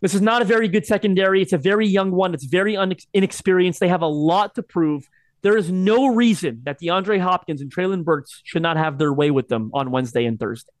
This 0.00 0.12
is 0.12 0.20
not 0.20 0.42
a 0.42 0.44
very 0.44 0.66
good 0.66 0.84
secondary. 0.84 1.40
It's 1.40 1.52
a 1.52 1.58
very 1.58 1.86
young 1.86 2.10
one. 2.10 2.34
It's 2.34 2.46
very 2.46 2.76
un- 2.76 2.96
inexperienced. 3.14 3.78
They 3.78 3.86
have 3.86 4.02
a 4.02 4.08
lot 4.08 4.56
to 4.56 4.62
prove. 4.64 5.08
There 5.42 5.56
is 5.56 5.70
no 5.70 6.08
reason 6.08 6.62
that 6.64 6.80
DeAndre 6.80 7.20
Hopkins 7.20 7.60
and 7.60 7.72
Treylon 7.72 8.02
Burks 8.02 8.42
should 8.42 8.62
not 8.62 8.76
have 8.76 8.98
their 8.98 9.12
way 9.12 9.30
with 9.30 9.46
them 9.46 9.70
on 9.72 9.92
Wednesday 9.92 10.24
and 10.24 10.36
Thursday. 10.36 10.72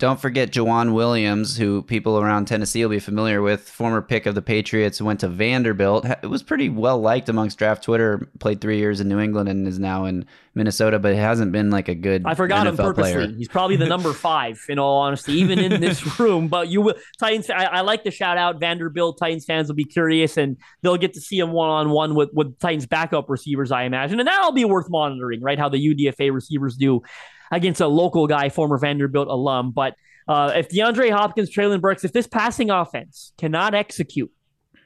Don't 0.00 0.18
forget 0.18 0.50
Joejuan 0.50 0.94
Williams, 0.94 1.58
who 1.58 1.82
people 1.82 2.18
around 2.18 2.46
Tennessee 2.46 2.82
will 2.82 2.90
be 2.90 3.00
familiar 3.00 3.42
with, 3.42 3.68
former 3.68 4.00
pick 4.00 4.24
of 4.24 4.34
the 4.34 4.40
Patriots, 4.40 4.96
who 4.96 5.04
went 5.04 5.20
to 5.20 5.28
Vanderbilt. 5.28 6.06
It 6.22 6.26
was 6.26 6.42
pretty 6.42 6.70
well 6.70 6.98
liked 6.98 7.28
amongst 7.28 7.58
draft 7.58 7.84
Twitter. 7.84 8.26
Played 8.38 8.62
three 8.62 8.78
years 8.78 9.02
in 9.02 9.08
New 9.08 9.20
England 9.20 9.50
and 9.50 9.68
is 9.68 9.78
now 9.78 10.06
in 10.06 10.24
Minnesota, 10.54 10.98
but 10.98 11.12
it 11.12 11.16
hasn't 11.16 11.52
been 11.52 11.68
like 11.68 11.88
a 11.88 11.94
good 11.94 12.22
I 12.24 12.34
forgot 12.34 12.66
him 12.66 12.78
NFL 12.78 12.82
purposely. 12.82 13.12
player. 13.12 13.28
He's 13.36 13.48
probably 13.48 13.76
the 13.76 13.88
number 13.88 14.12
five, 14.14 14.64
in 14.70 14.78
all 14.78 15.02
honesty, 15.02 15.34
even 15.34 15.58
in 15.58 15.82
this 15.82 16.18
room. 16.18 16.48
But 16.48 16.68
you 16.68 16.80
will 16.80 16.94
Titans. 17.18 17.50
I, 17.50 17.64
I 17.64 17.80
like 17.82 18.04
to 18.04 18.10
shout 18.10 18.38
out 18.38 18.58
Vanderbilt. 18.58 19.18
Titans 19.18 19.44
fans 19.44 19.68
will 19.68 19.76
be 19.76 19.84
curious, 19.84 20.38
and 20.38 20.56
they'll 20.80 20.96
get 20.96 21.12
to 21.12 21.20
see 21.20 21.38
him 21.38 21.52
one 21.52 21.68
on 21.68 21.90
one 21.90 22.14
with 22.14 22.30
with 22.32 22.58
Titans 22.58 22.86
backup 22.86 23.28
receivers, 23.28 23.70
I 23.70 23.82
imagine, 23.82 24.18
and 24.18 24.26
that'll 24.26 24.52
be 24.52 24.64
worth 24.64 24.86
monitoring, 24.88 25.42
right? 25.42 25.58
How 25.58 25.68
the 25.68 25.76
UDFA 25.76 26.32
receivers 26.32 26.78
do 26.78 27.02
against 27.50 27.80
a 27.80 27.86
local 27.86 28.26
guy, 28.26 28.48
former 28.48 28.78
Vanderbilt 28.78 29.28
alum. 29.28 29.72
But 29.72 29.94
uh, 30.28 30.52
if 30.54 30.68
DeAndre 30.68 31.10
Hopkins, 31.10 31.50
Treylon 31.50 31.80
Burks, 31.80 32.04
if 32.04 32.12
this 32.12 32.26
passing 32.26 32.70
offense 32.70 33.32
cannot 33.38 33.74
execute 33.74 34.30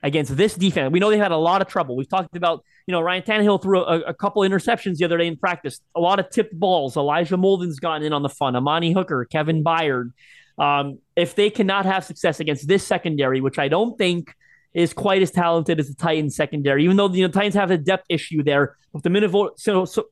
against 0.02 0.36
this 0.36 0.54
defense, 0.54 0.92
we 0.92 1.00
know 1.00 1.10
they've 1.10 1.20
had 1.20 1.32
a 1.32 1.36
lot 1.36 1.60
of 1.60 1.68
trouble. 1.68 1.96
We've 1.96 2.08
talked 2.08 2.36
about, 2.36 2.64
you 2.86 2.92
know, 2.92 3.00
Ryan 3.00 3.22
Tannehill 3.22 3.62
threw 3.62 3.82
a, 3.82 4.00
a 4.00 4.14
couple 4.14 4.42
interceptions 4.42 4.96
the 4.96 5.04
other 5.04 5.18
day 5.18 5.26
in 5.26 5.36
practice, 5.36 5.80
a 5.94 6.00
lot 6.00 6.18
of 6.18 6.30
tipped 6.30 6.58
balls. 6.58 6.96
Elijah 6.96 7.36
Molden's 7.36 7.80
gotten 7.80 8.06
in 8.06 8.12
on 8.12 8.22
the 8.22 8.28
fun. 8.28 8.56
Amani 8.56 8.92
Hooker, 8.92 9.26
Kevin 9.30 9.62
Byard. 9.62 10.12
Um, 10.56 10.98
if 11.16 11.34
they 11.34 11.50
cannot 11.50 11.84
have 11.84 12.04
success 12.04 12.40
against 12.40 12.68
this 12.68 12.86
secondary, 12.86 13.40
which 13.40 13.58
I 13.58 13.68
don't 13.68 13.98
think 13.98 14.32
is 14.72 14.92
quite 14.92 15.22
as 15.22 15.30
talented 15.30 15.78
as 15.78 15.88
the 15.88 15.94
Titans 15.94 16.36
secondary, 16.36 16.84
even 16.84 16.96
though 16.96 17.08
the 17.08 17.18
you 17.18 17.26
know, 17.26 17.32
Titans 17.32 17.54
have 17.54 17.70
a 17.70 17.78
depth 17.78 18.06
issue 18.08 18.42
there. 18.42 18.76
If 18.94 19.02
the 19.02 19.10
Minnesota, 19.10 19.52
so, 19.56 19.84
so, 19.84 20.04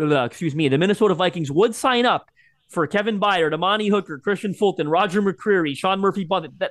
uh, 0.00 0.24
excuse 0.24 0.54
me, 0.54 0.68
the 0.68 0.78
Minnesota 0.78 1.14
Vikings 1.14 1.50
would 1.50 1.74
sign 1.74 2.06
up 2.06 2.30
for 2.70 2.86
Kevin 2.86 3.18
Byard, 3.18 3.52
Amani 3.52 3.88
Hooker, 3.88 4.20
Kristian 4.24 4.56
Fulton, 4.56 4.88
Roger 4.88 5.20
McCreary, 5.20 5.76
Sean 5.76 5.98
Murphy 5.98 6.26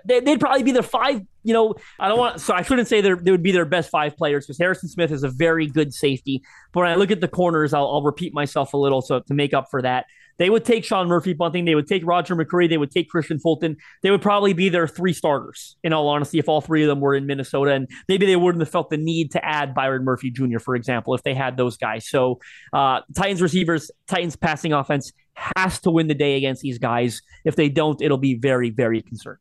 they, 0.05 0.21
would 0.21 0.39
probably 0.39 0.63
be 0.63 0.71
their 0.71 0.81
five. 0.81 1.21
You 1.43 1.53
know, 1.53 1.75
I 1.99 2.07
don't 2.07 2.17
want, 2.17 2.39
so 2.39 2.53
I 2.53 2.61
shouldn't 2.61 2.87
say 2.87 3.01
they 3.01 3.13
would 3.13 3.43
be 3.43 3.51
their 3.51 3.65
best 3.65 3.89
five 3.89 4.15
players 4.15 4.45
because 4.45 4.57
Harrison 4.57 4.87
Smith 4.87 5.11
is 5.11 5.23
a 5.23 5.29
very 5.29 5.67
good 5.67 5.93
safety. 5.93 6.41
But 6.71 6.81
when 6.81 6.89
I 6.89 6.95
look 6.95 7.11
at 7.11 7.19
the 7.19 7.27
corners, 7.27 7.73
I'll, 7.73 7.87
I'll 7.87 8.01
repeat 8.01 8.33
myself 8.33 8.73
a 8.73 8.77
little 8.77 9.01
so 9.01 9.19
to 9.19 9.33
make 9.33 9.53
up 9.53 9.67
for 9.69 9.81
that. 9.81 10.05
They 10.39 10.49
would 10.49 10.65
take 10.65 10.83
Sean 10.83 11.07
Murphy 11.07 11.33
Bunting. 11.33 11.65
They 11.65 11.75
would 11.75 11.87
take 11.87 12.05
Roger 12.05 12.35
McCreary. 12.35 12.69
They 12.69 12.77
would 12.77 12.91
take 12.91 13.11
Kristian 13.11 13.39
Fulton. 13.39 13.77
They 14.01 14.09
would 14.09 14.21
probably 14.21 14.53
be 14.53 14.69
their 14.69 14.87
three 14.87 15.13
starters, 15.13 15.75
in 15.83 15.93
all 15.93 16.07
honesty, 16.07 16.39
if 16.39 16.49
all 16.49 16.61
three 16.61 16.81
of 16.81 16.87
them 16.87 17.01
were 17.01 17.13
in 17.13 17.27
Minnesota. 17.27 17.71
And 17.71 17.87
maybe 18.07 18.25
they 18.25 18.37
wouldn't 18.37 18.61
have 18.61 18.69
felt 18.69 18.89
the 18.89 18.97
need 18.97 19.31
to 19.31 19.45
add 19.45 19.75
Byron 19.75 20.05
Murphy 20.05 20.31
Jr., 20.31 20.59
for 20.59 20.75
example, 20.75 21.13
if 21.13 21.23
they 21.23 21.35
had 21.35 21.57
those 21.57 21.77
guys. 21.77 22.09
So, 22.09 22.39
uh, 22.73 23.01
Titans 23.15 23.41
receivers, 23.41 23.91
Titans 24.07 24.35
passing 24.35 24.73
offense 24.73 25.11
has 25.35 25.79
to 25.81 25.91
win 25.91 26.07
the 26.07 26.15
day 26.15 26.35
against 26.35 26.61
these 26.61 26.79
guys. 26.79 27.21
If 27.43 27.55
they 27.55 27.69
don't, 27.69 28.01
it'll 28.01 28.17
be 28.17 28.35
very, 28.35 28.69
very 28.69 29.01
concerning. 29.01 29.39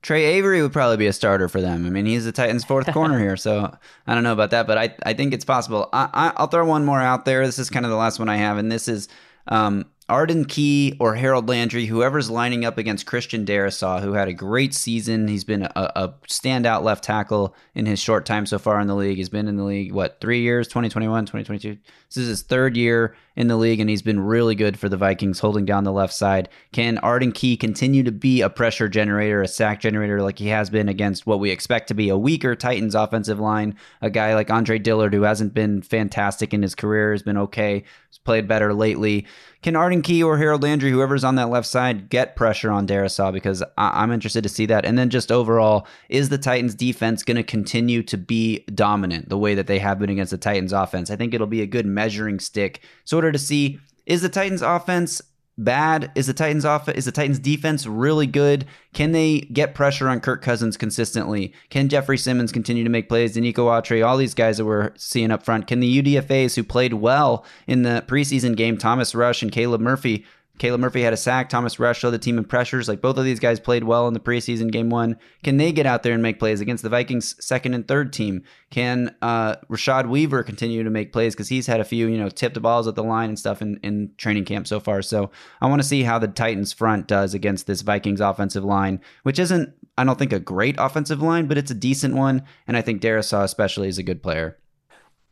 Tre 0.00 0.22
Avery 0.22 0.60
would 0.60 0.72
probably 0.72 0.98
be 0.98 1.06
a 1.06 1.14
starter 1.14 1.48
for 1.48 1.62
them. 1.62 1.86
I 1.86 1.90
mean, 1.90 2.04
he's 2.04 2.26
the 2.26 2.32
Titans' 2.32 2.62
fourth 2.62 2.92
corner 2.92 3.18
here, 3.18 3.38
so 3.38 3.74
I 4.06 4.14
don't 4.14 4.22
know 4.22 4.34
about 4.34 4.50
that, 4.50 4.66
but 4.66 4.76
I, 4.76 4.94
I 5.02 5.14
think 5.14 5.32
it's 5.32 5.46
possible. 5.46 5.88
I, 5.94 6.10
I, 6.12 6.32
I'll 6.36 6.46
throw 6.46 6.66
one 6.66 6.84
more 6.84 7.00
out 7.00 7.24
there. 7.24 7.46
This 7.46 7.58
is 7.58 7.70
kind 7.70 7.86
of 7.86 7.90
the 7.90 7.96
last 7.96 8.18
one 8.18 8.28
I 8.28 8.36
have, 8.36 8.58
and 8.58 8.70
this 8.70 8.86
is 8.86 9.08
um, 9.48 9.86
Arden 10.08 10.44
Key 10.44 10.96
or 11.00 11.14
Harold 11.14 11.48
Landry, 11.48 11.86
whoever's 11.86 12.28
lining 12.28 12.64
up 12.64 12.76
against 12.76 13.06
Christian 13.06 13.46
Darrisaw, 13.46 14.02
who 14.02 14.12
had 14.12 14.28
a 14.28 14.34
great 14.34 14.74
season. 14.74 15.28
He's 15.28 15.44
been 15.44 15.62
a, 15.62 15.70
a, 15.74 16.14
standout 16.28 16.82
left 16.82 17.02
tackle 17.02 17.54
in 17.74 17.86
his 17.86 17.98
short 18.00 18.26
time 18.26 18.44
so 18.44 18.58
far 18.58 18.80
in 18.80 18.86
the 18.86 18.94
league. 18.94 19.16
He's 19.16 19.30
been 19.30 19.48
in 19.48 19.56
the 19.56 19.64
league, 19.64 19.92
what, 19.92 20.20
three 20.20 20.42
years, 20.42 20.68
2021, 20.68 21.24
2022? 21.24 21.78
This 22.08 22.16
is 22.18 22.28
his 22.28 22.42
third 22.42 22.76
year 22.76 23.16
in 23.36 23.48
the 23.48 23.56
league, 23.56 23.80
and 23.80 23.90
he's 23.90 24.02
been 24.02 24.20
really 24.20 24.54
good 24.54 24.78
for 24.78 24.88
the 24.88 24.96
Vikings 24.96 25.40
holding 25.40 25.64
down 25.64 25.84
the 25.84 25.92
left 25.92 26.14
side. 26.14 26.48
Can 26.72 26.98
Arden 26.98 27.32
Key 27.32 27.56
continue 27.56 28.02
to 28.02 28.12
be 28.12 28.40
a 28.42 28.50
pressure 28.50 28.88
generator, 28.88 29.42
a 29.42 29.48
sack 29.48 29.80
generator 29.80 30.22
like 30.22 30.38
he 30.38 30.48
has 30.48 30.70
been 30.70 30.88
against 30.88 31.26
what 31.26 31.40
we 31.40 31.50
expect 31.50 31.88
to 31.88 31.94
be 31.94 32.08
a 32.08 32.18
weaker 32.18 32.54
Titans 32.54 32.94
offensive 32.94 33.40
line? 33.40 33.76
A 34.00 34.10
guy 34.10 34.34
like 34.34 34.50
Andre 34.50 34.78
Dillard, 34.78 35.14
who 35.14 35.22
hasn't 35.22 35.54
been 35.54 35.82
fantastic 35.82 36.54
in 36.54 36.62
his 36.62 36.74
career, 36.74 37.12
has 37.12 37.22
been 37.22 37.38
okay, 37.38 37.84
has 38.08 38.18
played 38.18 38.46
better 38.46 38.72
lately. 38.72 39.26
Can 39.64 39.76
Arden 39.76 40.02
Key 40.02 40.22
or 40.22 40.36
Harold 40.36 40.62
Landry, 40.62 40.90
whoever's 40.90 41.24
on 41.24 41.36
that 41.36 41.48
left 41.48 41.66
side, 41.66 42.10
get 42.10 42.36
pressure 42.36 42.70
on 42.70 42.86
Darrisaw? 42.86 43.32
Because 43.32 43.62
I- 43.78 44.02
am 44.02 44.12
interested 44.12 44.42
to 44.42 44.48
see 44.50 44.66
that. 44.66 44.84
And 44.84 44.98
then 44.98 45.08
just 45.08 45.32
overall, 45.32 45.86
is 46.10 46.28
the 46.28 46.36
Titans 46.36 46.74
defense 46.74 47.22
going 47.22 47.38
to 47.38 47.42
continue 47.42 48.02
to 48.02 48.18
be 48.18 48.62
dominant 48.74 49.30
the 49.30 49.38
way 49.38 49.54
that 49.54 49.66
they 49.66 49.78
have 49.78 49.98
been 49.98 50.10
against 50.10 50.32
the 50.32 50.36
Titans 50.36 50.74
offense? 50.74 51.10
I 51.10 51.16
think 51.16 51.32
it'll 51.32 51.46
be 51.46 51.62
a 51.62 51.66
good 51.66 51.86
measuring 51.86 52.40
stick, 52.40 52.82
sort 53.06 53.23
to 53.32 53.38
see 53.38 53.78
is 54.06 54.22
the 54.22 54.28
Titans 54.28 54.62
offense 54.62 55.22
bad? 55.56 56.10
Is 56.14 56.26
the 56.26 56.34
Titans 56.34 56.64
off 56.64 56.88
is 56.88 57.04
the 57.04 57.12
Titans 57.12 57.38
defense 57.38 57.86
really 57.86 58.26
good? 58.26 58.66
Can 58.92 59.12
they 59.12 59.40
get 59.40 59.74
pressure 59.74 60.08
on 60.08 60.20
Kirk 60.20 60.42
Cousins 60.42 60.76
consistently? 60.76 61.52
Can 61.70 61.88
Jeffrey 61.88 62.18
Simmons 62.18 62.52
continue 62.52 62.84
to 62.84 62.90
make 62.90 63.08
plays? 63.08 63.36
Denico 63.36 63.66
Autry, 63.66 64.06
all 64.06 64.16
these 64.16 64.34
guys 64.34 64.58
that 64.58 64.64
we're 64.64 64.92
seeing 64.96 65.30
up 65.30 65.44
front. 65.44 65.66
Can 65.66 65.80
the 65.80 66.02
UDFAs 66.02 66.56
who 66.56 66.64
played 66.64 66.94
well 66.94 67.44
in 67.66 67.82
the 67.82 68.04
preseason 68.06 68.56
game, 68.56 68.76
Thomas 68.76 69.14
Rush 69.14 69.42
and 69.42 69.52
Caleb 69.52 69.80
Murphy, 69.80 70.24
Caleb 70.58 70.80
Murphy 70.80 71.02
had 71.02 71.12
a 71.12 71.16
sack. 71.16 71.48
Thomas 71.48 71.80
Rush 71.80 72.04
led 72.04 72.12
the 72.12 72.18
team 72.18 72.38
in 72.38 72.44
pressures. 72.44 72.88
Like 72.88 73.00
both 73.00 73.18
of 73.18 73.24
these 73.24 73.40
guys 73.40 73.58
played 73.58 73.84
well 73.84 74.06
in 74.06 74.14
the 74.14 74.20
preseason 74.20 74.70
game 74.70 74.88
one. 74.88 75.16
Can 75.42 75.56
they 75.56 75.72
get 75.72 75.84
out 75.84 76.04
there 76.04 76.12
and 76.12 76.22
make 76.22 76.38
plays 76.38 76.60
against 76.60 76.84
the 76.84 76.88
Vikings' 76.88 77.34
second 77.44 77.74
and 77.74 77.86
third 77.88 78.12
team? 78.12 78.44
Can 78.70 79.14
uh, 79.20 79.56
Rashad 79.68 80.08
Weaver 80.08 80.44
continue 80.44 80.84
to 80.84 80.90
make 80.90 81.12
plays 81.12 81.34
because 81.34 81.48
he's 81.48 81.66
had 81.66 81.80
a 81.80 81.84
few, 81.84 82.06
you 82.06 82.18
know, 82.18 82.28
tipped 82.28 82.54
the 82.54 82.60
balls 82.60 82.86
at 82.86 82.94
the 82.94 83.02
line 83.02 83.30
and 83.30 83.38
stuff 83.38 83.62
in, 83.62 83.78
in 83.82 84.12
training 84.16 84.44
camp 84.44 84.68
so 84.68 84.78
far. 84.78 85.02
So 85.02 85.30
I 85.60 85.66
want 85.66 85.82
to 85.82 85.88
see 85.88 86.04
how 86.04 86.20
the 86.20 86.28
Titans 86.28 86.72
front 86.72 87.08
does 87.08 87.34
against 87.34 87.66
this 87.66 87.82
Vikings 87.82 88.20
offensive 88.20 88.64
line, 88.64 89.00
which 89.24 89.40
isn't, 89.40 89.74
I 89.98 90.04
don't 90.04 90.18
think, 90.18 90.32
a 90.32 90.40
great 90.40 90.76
offensive 90.78 91.20
line, 91.20 91.46
but 91.46 91.58
it's 91.58 91.72
a 91.72 91.74
decent 91.74 92.14
one. 92.14 92.44
And 92.68 92.76
I 92.76 92.80
think 92.80 93.02
Darrisaw 93.02 93.42
especially 93.42 93.88
is 93.88 93.98
a 93.98 94.04
good 94.04 94.22
player. 94.22 94.56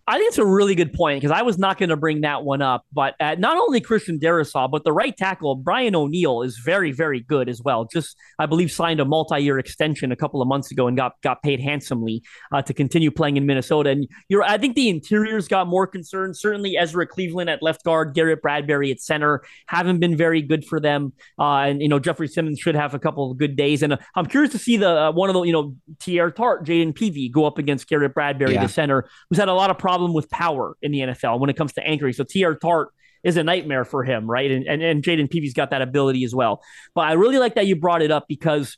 I 0.09 0.19
think 0.19 0.29
it's 0.29 0.39
a 0.39 0.45
really 0.45 0.75
good 0.75 0.93
point 0.93 1.21
because 1.21 1.37
I 1.37 1.43
was 1.43 1.59
not 1.59 1.79
going 1.79 1.91
to 1.91 1.97
bring 1.97 2.23
that 2.23 2.43
one 2.43 2.61
up. 2.61 2.85
But 2.93 3.15
uh, 3.21 3.37
not 3.39 3.57
only 3.57 3.81
Christian 3.81 4.19
Darrisaw, 4.19 4.69
but 4.69 4.83
the 4.83 4.93
right 4.93 5.17
tackle, 5.17 5.55
Brian 5.55 5.95
O'Neill, 5.95 6.43
is 6.43 6.59
very, 6.59 6.91
very 6.91 7.21
good 7.21 7.49
as 7.49 7.63
well. 7.63 7.85
Just, 7.85 8.17
I 8.41 8.47
believe, 8.47 8.73
signed 8.73 8.99
a 8.99 9.05
multi 9.05 9.39
year 9.39 9.61
extension 9.61 10.11
a 10.11 10.17
couple 10.17 10.43
of 10.43 10.49
months 10.49 10.73
ago 10.73 10.89
and 10.89 10.97
got, 10.97 11.13
got 11.23 11.41
paid 11.43 11.61
handsomely 11.61 12.23
uh, 12.51 12.63
to 12.63 12.75
continue 12.75 13.13
playing 13.13 13.37
in 13.37 13.47
Minnesota. 13.47 13.91
And 13.91 14.09
you're, 14.29 14.43
I 14.43 14.59
think 14.59 14.75
the 14.75 14.89
interiors 14.89 15.47
got 15.47 15.69
more 15.69 15.87
concerned. 15.87 16.37
Certainly, 16.37 16.77
Ezra 16.77 17.07
Cleveland 17.07 17.49
at 17.49 17.63
left 17.63 17.85
guard, 17.85 18.13
Garrett 18.13 18.43
Bradbury 18.43 18.91
at 18.91 19.01
center 19.01 19.43
haven't 19.69 20.01
been 20.01 20.17
very 20.17 20.43
good 20.43 20.65
for 20.65 20.81
them. 20.81 21.13
Uh, 21.39 21.59
and, 21.59 21.81
you 21.81 21.89
know, 21.89 22.01
Jeffrey 22.01 22.27
Simmons 22.27 22.59
should 22.59 22.75
have 22.75 22.93
a 22.93 22.99
couple 22.99 23.31
of 23.31 23.39
good 23.39 23.55
days. 23.55 23.85
And 23.85 23.93
uh, 23.93 23.99
I'm 24.17 24.27
curious 24.27 24.51
to 24.51 24.59
see 24.59 24.77
the 24.77 24.91
uh, 24.91 25.13
one 25.13 25.31
of 25.31 25.35
the, 25.35 25.43
you 25.43 25.53
know, 25.53 25.77
Teair 25.99 26.35
Tart, 26.35 26.67
Jayden 26.67 26.93
Peevy 26.93 27.31
go 27.31 27.45
up 27.45 27.59
against 27.59 27.89
Garrett 27.89 28.15
Bradbury, 28.15 28.55
yeah. 28.55 28.67
the 28.67 28.73
center, 28.73 29.09
who's 29.31 29.39
had 29.39 29.49
a 29.49 29.55
lot 29.55 29.71
of 29.71 29.79
problems 29.79 30.02
problem 30.03 30.15
with 30.15 30.31
power 30.31 30.77
in 30.83 30.93
the 30.93 31.01
NFL 31.01 31.39
when 31.39 31.51
it 31.51 31.57
comes 31.57 31.73
to 31.75 31.87
anchoring. 31.87 32.13
So 32.13 32.25
T.R. 32.25 32.55
Tart 32.57 32.89
is 33.23 33.37
a 33.37 33.45
nightmare 33.45 33.85
for 33.85 34.03
him, 34.03 34.29
right? 34.29 34.51
And 34.51 34.67
and, 34.67 34.83
and 34.83 35.03
Jayden 35.03 35.31
Peevy's 35.31 35.55
got 35.55 35.71
that 35.71 35.83
ability 35.83 36.25
as 36.25 36.35
well. 36.35 36.61
But 36.95 37.03
I 37.03 37.13
really 37.13 37.39
like 37.39 37.55
that 37.55 37.67
you 37.67 37.77
brought 37.77 38.03
it 38.03 38.11
up 38.11 38.27
because 38.29 38.77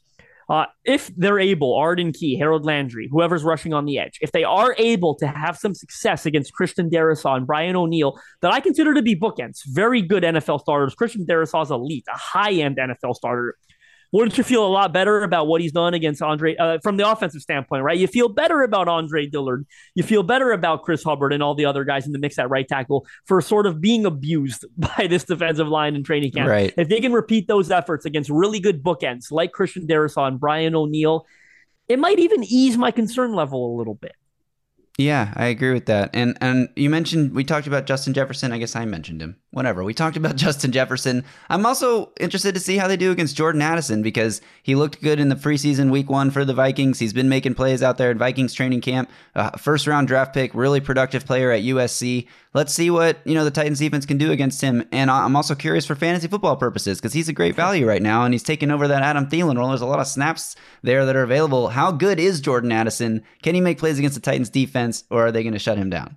uh, 0.50 0.66
if 0.84 1.10
they're 1.16 1.38
able, 1.38 1.74
Arden 1.74 2.12
Key, 2.12 2.36
Harold 2.36 2.66
Landry, 2.66 3.08
whoever's 3.10 3.42
rushing 3.42 3.72
on 3.72 3.86
the 3.86 3.98
edge, 3.98 4.18
if 4.20 4.32
they 4.32 4.44
are 4.44 4.74
able 4.76 5.14
to 5.14 5.26
have 5.26 5.56
some 5.56 5.74
success 5.74 6.26
against 6.26 6.52
Christian 6.52 6.90
Darrisaw 6.90 7.38
and 7.38 7.46
Brian 7.46 7.74
O'Neill, 7.74 8.20
that 8.42 8.52
I 8.52 8.60
consider 8.60 8.92
to 8.92 9.00
be 9.00 9.18
bookends, 9.18 9.60
very 9.66 10.02
good 10.02 10.22
NFL 10.22 10.60
starters. 10.60 10.94
Christian 10.94 11.24
Darrisaw 11.24 11.62
is 11.62 11.70
elite, 11.70 12.04
a 12.14 12.18
high 12.18 12.52
end 12.52 12.76
NFL 12.76 13.14
starter 13.14 13.56
wouldn't 14.12 14.38
you 14.38 14.44
feel 14.44 14.66
a 14.66 14.68
lot 14.68 14.92
better 14.92 15.22
about 15.22 15.46
what 15.46 15.60
he's 15.60 15.72
done 15.72 15.94
against 15.94 16.22
Andre 16.22 16.56
uh, 16.56 16.78
from 16.82 16.96
the 16.96 17.08
offensive 17.08 17.42
standpoint, 17.42 17.82
right? 17.82 17.98
You 17.98 18.06
feel 18.06 18.28
better 18.28 18.62
about 18.62 18.88
Andre 18.88 19.26
Dillard. 19.26 19.66
You 19.94 20.02
feel 20.02 20.22
better 20.22 20.52
about 20.52 20.82
Chris 20.82 21.02
Hubbard 21.02 21.32
and 21.32 21.42
all 21.42 21.54
the 21.54 21.64
other 21.64 21.84
guys 21.84 22.06
in 22.06 22.12
the 22.12 22.18
mix 22.18 22.38
at 22.38 22.48
right 22.50 22.66
tackle 22.66 23.06
for 23.26 23.40
sort 23.40 23.66
of 23.66 23.80
being 23.80 24.06
abused 24.06 24.64
by 24.76 25.06
this 25.08 25.24
defensive 25.24 25.68
line 25.68 25.96
in 25.96 26.04
training 26.04 26.32
camp. 26.32 26.48
Right. 26.48 26.72
If 26.76 26.88
they 26.88 27.00
can 27.00 27.12
repeat 27.12 27.48
those 27.48 27.70
efforts 27.70 28.04
against 28.04 28.30
really 28.30 28.60
good 28.60 28.82
bookends 28.82 29.30
like 29.30 29.52
Christian 29.52 29.86
Darrisaw 29.86 30.28
and 30.28 30.38
Brian 30.38 30.74
O'Neill, 30.74 31.26
it 31.88 31.98
might 31.98 32.18
even 32.18 32.44
ease 32.44 32.76
my 32.76 32.90
concern 32.90 33.34
level 33.34 33.74
a 33.74 33.76
little 33.76 33.94
bit. 33.94 34.14
Yeah, 34.96 35.32
I 35.34 35.46
agree 35.46 35.72
with 35.72 35.86
that. 35.86 36.10
And 36.14 36.38
and 36.40 36.68
you 36.76 36.88
mentioned 36.88 37.34
we 37.34 37.42
talked 37.42 37.66
about 37.66 37.84
Justin 37.84 38.14
Jefferson. 38.14 38.52
I 38.52 38.58
guess 38.58 38.76
I 38.76 38.84
mentioned 38.84 39.20
him. 39.20 39.36
Whatever. 39.50 39.82
We 39.82 39.92
talked 39.92 40.16
about 40.16 40.36
Justin 40.44 40.70
Jefferson. 40.70 41.24
I'm 41.50 41.66
also 41.66 42.12
interested 42.20 42.54
to 42.54 42.60
see 42.60 42.76
how 42.76 42.86
they 42.86 42.96
do 42.96 43.10
against 43.10 43.36
Jordan 43.36 43.60
Addison 43.60 44.02
because 44.02 44.40
he 44.62 44.76
looked 44.76 45.02
good 45.02 45.18
in 45.18 45.30
the 45.30 45.34
preseason 45.34 45.90
week 45.90 46.08
one 46.08 46.30
for 46.30 46.44
the 46.44 46.54
Vikings. 46.54 47.00
He's 47.00 47.12
been 47.12 47.28
making 47.28 47.54
plays 47.54 47.82
out 47.82 47.98
there 47.98 48.12
at 48.12 48.18
Vikings 48.18 48.54
training 48.54 48.82
camp. 48.82 49.10
Uh, 49.34 49.50
first 49.52 49.88
round 49.88 50.06
draft 50.06 50.32
pick, 50.32 50.54
really 50.54 50.80
productive 50.80 51.26
player 51.26 51.50
at 51.50 51.64
USC. 51.64 52.28
Let's 52.54 52.72
see 52.72 52.88
what 52.88 53.18
you 53.24 53.34
know 53.34 53.44
the 53.44 53.50
Titans 53.50 53.80
defense 53.80 54.06
can 54.06 54.16
do 54.16 54.30
against 54.30 54.60
him. 54.60 54.86
And 54.92 55.10
I'm 55.10 55.34
also 55.34 55.56
curious 55.56 55.84
for 55.84 55.96
fantasy 55.96 56.28
football 56.28 56.56
purposes 56.56 56.98
because 56.98 57.12
he's 57.12 57.28
a 57.28 57.32
great 57.32 57.56
value 57.56 57.84
right 57.84 58.00
now 58.00 58.24
and 58.24 58.32
he's 58.32 58.44
taking 58.44 58.70
over 58.70 58.86
that 58.86 59.02
Adam 59.02 59.26
Thielen 59.26 59.58
role. 59.58 59.68
There's 59.68 59.80
a 59.80 59.86
lot 59.86 59.98
of 59.98 60.06
snaps 60.06 60.54
there 60.82 61.04
that 61.04 61.16
are 61.16 61.24
available. 61.24 61.70
How 61.70 61.90
good 61.90 62.20
is 62.20 62.40
Jordan 62.40 62.70
Addison? 62.70 63.22
Can 63.42 63.56
he 63.56 63.60
make 63.60 63.78
plays 63.78 63.98
against 63.98 64.14
the 64.14 64.20
Titans 64.20 64.50
defense? 64.50 65.04
or 65.10 65.26
are 65.26 65.32
they 65.32 65.42
going 65.42 65.52
to 65.52 65.58
shut 65.58 65.78
him 65.78 65.90
down? 65.90 66.16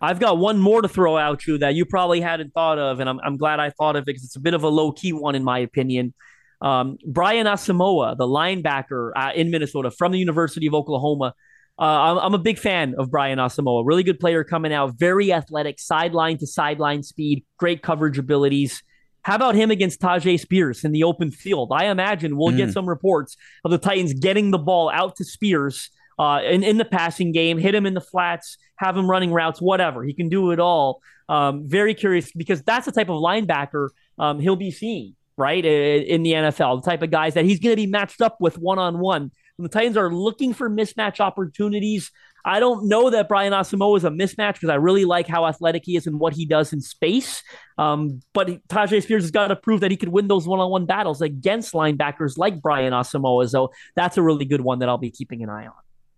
I've 0.00 0.20
got 0.20 0.38
one 0.38 0.58
more 0.58 0.82
to 0.82 0.88
throw 0.88 1.16
out 1.16 1.46
you 1.46 1.58
that 1.58 1.74
you 1.74 1.86
probably 1.86 2.20
hadn't 2.20 2.52
thought 2.52 2.78
of, 2.78 3.00
and 3.00 3.08
I'm, 3.08 3.18
I'm 3.20 3.36
glad 3.36 3.58
I 3.58 3.70
thought 3.70 3.96
of 3.96 4.02
it 4.02 4.06
because 4.06 4.24
it's 4.24 4.36
a 4.36 4.40
bit 4.40 4.54
of 4.54 4.62
a 4.62 4.68
low 4.68 4.92
key 4.92 5.12
one 5.12 5.34
in 5.34 5.42
my 5.42 5.58
opinion. 5.58 6.14
Um, 6.60 6.98
Brian 7.06 7.46
Asamoah, 7.46 8.16
the 8.16 8.26
linebacker 8.26 9.12
uh, 9.16 9.32
in 9.34 9.50
Minnesota 9.50 9.90
from 9.90 10.12
the 10.12 10.18
University 10.18 10.66
of 10.66 10.74
Oklahoma. 10.74 11.34
Uh, 11.78 11.82
I'm, 11.82 12.18
I'm, 12.18 12.34
a 12.34 12.38
big 12.38 12.58
fan 12.58 12.94
of 12.98 13.10
Brian 13.10 13.38
Asamoah. 13.38 13.84
Really 13.84 14.04
good 14.04 14.20
player 14.20 14.44
coming 14.44 14.72
out, 14.72 14.94
very 14.96 15.32
athletic, 15.32 15.80
sideline 15.80 16.38
to 16.38 16.46
sideline 16.46 17.02
speed, 17.02 17.44
great 17.58 17.82
coverage 17.82 18.16
abilities. 18.16 18.82
How 19.22 19.34
about 19.34 19.56
him 19.56 19.70
against 19.70 20.00
Tyjae 20.00 20.38
Spears 20.38 20.84
in 20.84 20.92
the 20.92 21.02
open 21.02 21.30
field? 21.32 21.72
I 21.74 21.86
imagine 21.86 22.36
we'll 22.36 22.52
mm. 22.52 22.58
get 22.58 22.72
some 22.72 22.88
reports 22.88 23.36
of 23.64 23.72
the 23.72 23.78
Titans 23.78 24.12
getting 24.12 24.50
the 24.52 24.58
ball 24.58 24.88
out 24.90 25.16
to 25.16 25.24
Spears 25.24 25.90
uh, 26.18 26.40
in, 26.44 26.62
in 26.62 26.76
the 26.76 26.84
passing 26.84 27.32
game, 27.32 27.58
hit 27.58 27.74
him 27.74 27.86
in 27.86 27.94
the 27.94 28.00
flats, 28.00 28.56
have 28.76 28.96
him 28.96 29.10
running 29.10 29.32
routes, 29.32 29.60
whatever. 29.60 30.04
He 30.04 30.14
can 30.14 30.28
do 30.28 30.50
it 30.52 30.60
all. 30.60 31.00
Um, 31.28 31.64
very 31.66 31.94
curious 31.94 32.30
because 32.32 32.62
that's 32.62 32.86
the 32.86 32.92
type 32.92 33.08
of 33.08 33.20
linebacker 33.20 33.88
um, 34.18 34.38
he'll 34.38 34.56
be 34.56 34.70
seeing, 34.70 35.14
right, 35.36 35.64
in 35.64 36.22
the 36.22 36.32
NFL, 36.32 36.82
the 36.82 36.90
type 36.90 37.02
of 37.02 37.10
guys 37.10 37.34
that 37.34 37.44
he's 37.44 37.58
going 37.58 37.72
to 37.72 37.82
be 37.82 37.86
matched 37.86 38.20
up 38.20 38.36
with 38.40 38.58
one 38.58 38.78
on 38.78 38.98
one. 38.98 39.30
When 39.56 39.64
the 39.64 39.68
Titans 39.68 39.96
are 39.96 40.12
looking 40.12 40.52
for 40.52 40.68
mismatch 40.68 41.20
opportunities, 41.20 42.10
I 42.44 42.58
don't 42.60 42.88
know 42.88 43.10
that 43.10 43.28
Brian 43.28 43.52
Asamoah 43.52 43.98
is 43.98 44.04
a 44.04 44.10
mismatch 44.10 44.54
because 44.54 44.68
I 44.68 44.74
really 44.74 45.04
like 45.04 45.28
how 45.28 45.46
athletic 45.46 45.84
he 45.84 45.96
is 45.96 46.06
and 46.06 46.18
what 46.18 46.34
he 46.34 46.44
does 46.44 46.72
in 46.72 46.80
space. 46.80 47.42
Um, 47.78 48.20
but 48.32 48.48
Tyjae 48.68 49.02
Spears 49.02 49.22
has 49.22 49.30
got 49.30 49.48
to 49.48 49.56
prove 49.56 49.80
that 49.80 49.90
he 49.90 49.96
could 49.96 50.08
win 50.08 50.26
those 50.26 50.46
one-on-one 50.46 50.86
battles 50.86 51.22
against 51.22 51.72
linebackers 51.72 52.36
like 52.36 52.60
Brian 52.60 52.92
Asamoah. 52.92 53.48
So 53.48 53.70
that's 53.94 54.18
a 54.18 54.22
really 54.22 54.44
good 54.44 54.60
one 54.60 54.80
that 54.80 54.88
I'll 54.88 54.98
be 54.98 55.10
keeping 55.10 55.42
an 55.42 55.48
eye 55.48 55.66
on. 55.66 55.72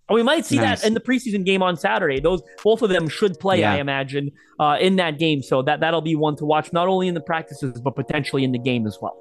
We 0.08 0.22
might 0.22 0.46
see 0.46 0.56
nice. 0.56 0.80
that 0.80 0.86
in 0.86 0.94
the 0.94 1.00
preseason 1.00 1.44
game 1.44 1.62
on 1.62 1.76
Saturday. 1.76 2.20
Those 2.20 2.40
both 2.62 2.82
of 2.82 2.90
them 2.90 3.08
should 3.08 3.38
play, 3.38 3.60
yeah. 3.60 3.72
I 3.72 3.76
imagine, 3.76 4.30
uh, 4.58 4.78
in 4.80 4.96
that 4.96 5.18
game. 5.18 5.42
So 5.42 5.62
that 5.62 5.80
that'll 5.80 6.00
be 6.00 6.14
one 6.14 6.36
to 6.36 6.44
watch, 6.44 6.72
not 6.72 6.88
only 6.88 7.08
in 7.08 7.14
the 7.14 7.20
practices 7.20 7.80
but 7.80 7.96
potentially 7.96 8.44
in 8.44 8.52
the 8.52 8.58
game 8.58 8.86
as 8.86 8.98
well. 9.02 9.16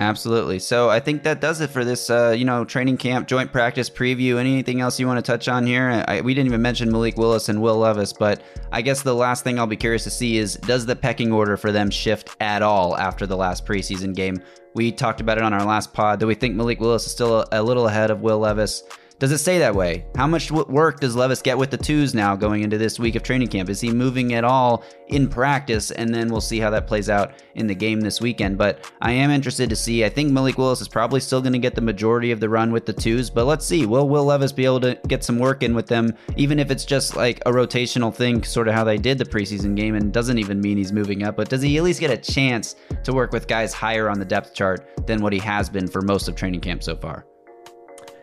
Absolutely. 0.00 0.58
So 0.58 0.88
I 0.88 0.98
think 0.98 1.24
that 1.24 1.42
does 1.42 1.60
it 1.60 1.68
for 1.68 1.84
this, 1.84 2.08
uh, 2.08 2.34
you 2.36 2.46
know, 2.46 2.64
training 2.64 2.96
camp 2.96 3.28
joint 3.28 3.52
practice 3.52 3.90
preview. 3.90 4.38
Anything 4.38 4.80
else 4.80 4.98
you 4.98 5.06
want 5.06 5.22
to 5.22 5.30
touch 5.30 5.46
on 5.46 5.66
here? 5.66 6.02
I, 6.08 6.22
we 6.22 6.32
didn't 6.32 6.46
even 6.46 6.62
mention 6.62 6.90
Malik 6.90 7.18
Willis 7.18 7.50
and 7.50 7.60
Will 7.60 7.76
Levis, 7.76 8.14
but 8.14 8.42
I 8.72 8.80
guess 8.80 9.02
the 9.02 9.14
last 9.14 9.44
thing 9.44 9.58
I'll 9.58 9.66
be 9.66 9.76
curious 9.76 10.04
to 10.04 10.10
see 10.10 10.38
is 10.38 10.54
does 10.54 10.86
the 10.86 10.96
pecking 10.96 11.30
order 11.32 11.58
for 11.58 11.70
them 11.70 11.90
shift 11.90 12.34
at 12.40 12.62
all 12.62 12.96
after 12.96 13.26
the 13.26 13.36
last 13.36 13.66
preseason 13.66 14.14
game? 14.14 14.42
We 14.74 14.90
talked 14.90 15.20
about 15.20 15.36
it 15.36 15.44
on 15.44 15.52
our 15.52 15.64
last 15.64 15.92
pod. 15.92 16.18
Do 16.18 16.26
we 16.26 16.34
think 16.34 16.54
Malik 16.54 16.80
Willis 16.80 17.04
is 17.04 17.12
still 17.12 17.40
a, 17.40 17.48
a 17.52 17.62
little 17.62 17.86
ahead 17.86 18.10
of 18.10 18.22
Will 18.22 18.38
Levis? 18.38 18.82
Does 19.20 19.32
it 19.32 19.38
stay 19.38 19.58
that 19.58 19.74
way? 19.74 20.06
How 20.16 20.26
much 20.26 20.50
work 20.50 20.98
does 20.98 21.14
Levis 21.14 21.42
get 21.42 21.58
with 21.58 21.70
the 21.70 21.76
twos 21.76 22.14
now 22.14 22.34
going 22.34 22.62
into 22.62 22.78
this 22.78 22.98
week 22.98 23.16
of 23.16 23.22
training 23.22 23.48
camp? 23.48 23.68
Is 23.68 23.78
he 23.78 23.92
moving 23.92 24.32
at 24.32 24.44
all 24.44 24.82
in 25.08 25.28
practice? 25.28 25.90
And 25.90 26.14
then 26.14 26.30
we'll 26.30 26.40
see 26.40 26.58
how 26.58 26.70
that 26.70 26.86
plays 26.86 27.10
out 27.10 27.34
in 27.54 27.66
the 27.66 27.74
game 27.74 28.00
this 28.00 28.22
weekend. 28.22 28.56
But 28.56 28.90
I 29.02 29.12
am 29.12 29.30
interested 29.30 29.68
to 29.68 29.76
see. 29.76 30.06
I 30.06 30.08
think 30.08 30.32
Malik 30.32 30.56
Willis 30.56 30.80
is 30.80 30.88
probably 30.88 31.20
still 31.20 31.42
going 31.42 31.52
to 31.52 31.58
get 31.58 31.74
the 31.74 31.82
majority 31.82 32.32
of 32.32 32.40
the 32.40 32.48
run 32.48 32.72
with 32.72 32.86
the 32.86 32.94
twos, 32.94 33.28
but 33.28 33.44
let's 33.44 33.66
see. 33.66 33.84
Will 33.84 34.08
Will 34.08 34.24
Levis 34.24 34.52
be 34.52 34.64
able 34.64 34.80
to 34.80 34.98
get 35.06 35.22
some 35.22 35.38
work 35.38 35.62
in 35.62 35.74
with 35.74 35.86
them, 35.86 36.16
even 36.38 36.58
if 36.58 36.70
it's 36.70 36.86
just 36.86 37.14
like 37.14 37.40
a 37.44 37.52
rotational 37.52 38.14
thing, 38.14 38.42
sort 38.42 38.68
of 38.68 38.74
how 38.74 38.84
they 38.84 38.96
did 38.96 39.18
the 39.18 39.26
preseason 39.26 39.76
game, 39.76 39.96
and 39.96 40.14
doesn't 40.14 40.38
even 40.38 40.62
mean 40.62 40.78
he's 40.78 40.94
moving 40.94 41.24
up? 41.24 41.36
But 41.36 41.50
does 41.50 41.60
he 41.60 41.76
at 41.76 41.84
least 41.84 42.00
get 42.00 42.10
a 42.10 42.16
chance 42.16 42.74
to 43.04 43.12
work 43.12 43.32
with 43.32 43.46
guys 43.46 43.74
higher 43.74 44.08
on 44.08 44.18
the 44.18 44.24
depth 44.24 44.54
chart 44.54 44.88
than 45.06 45.20
what 45.20 45.34
he 45.34 45.40
has 45.40 45.68
been 45.68 45.88
for 45.88 46.00
most 46.00 46.26
of 46.26 46.36
training 46.36 46.60
camp 46.62 46.82
so 46.82 46.96
far? 46.96 47.26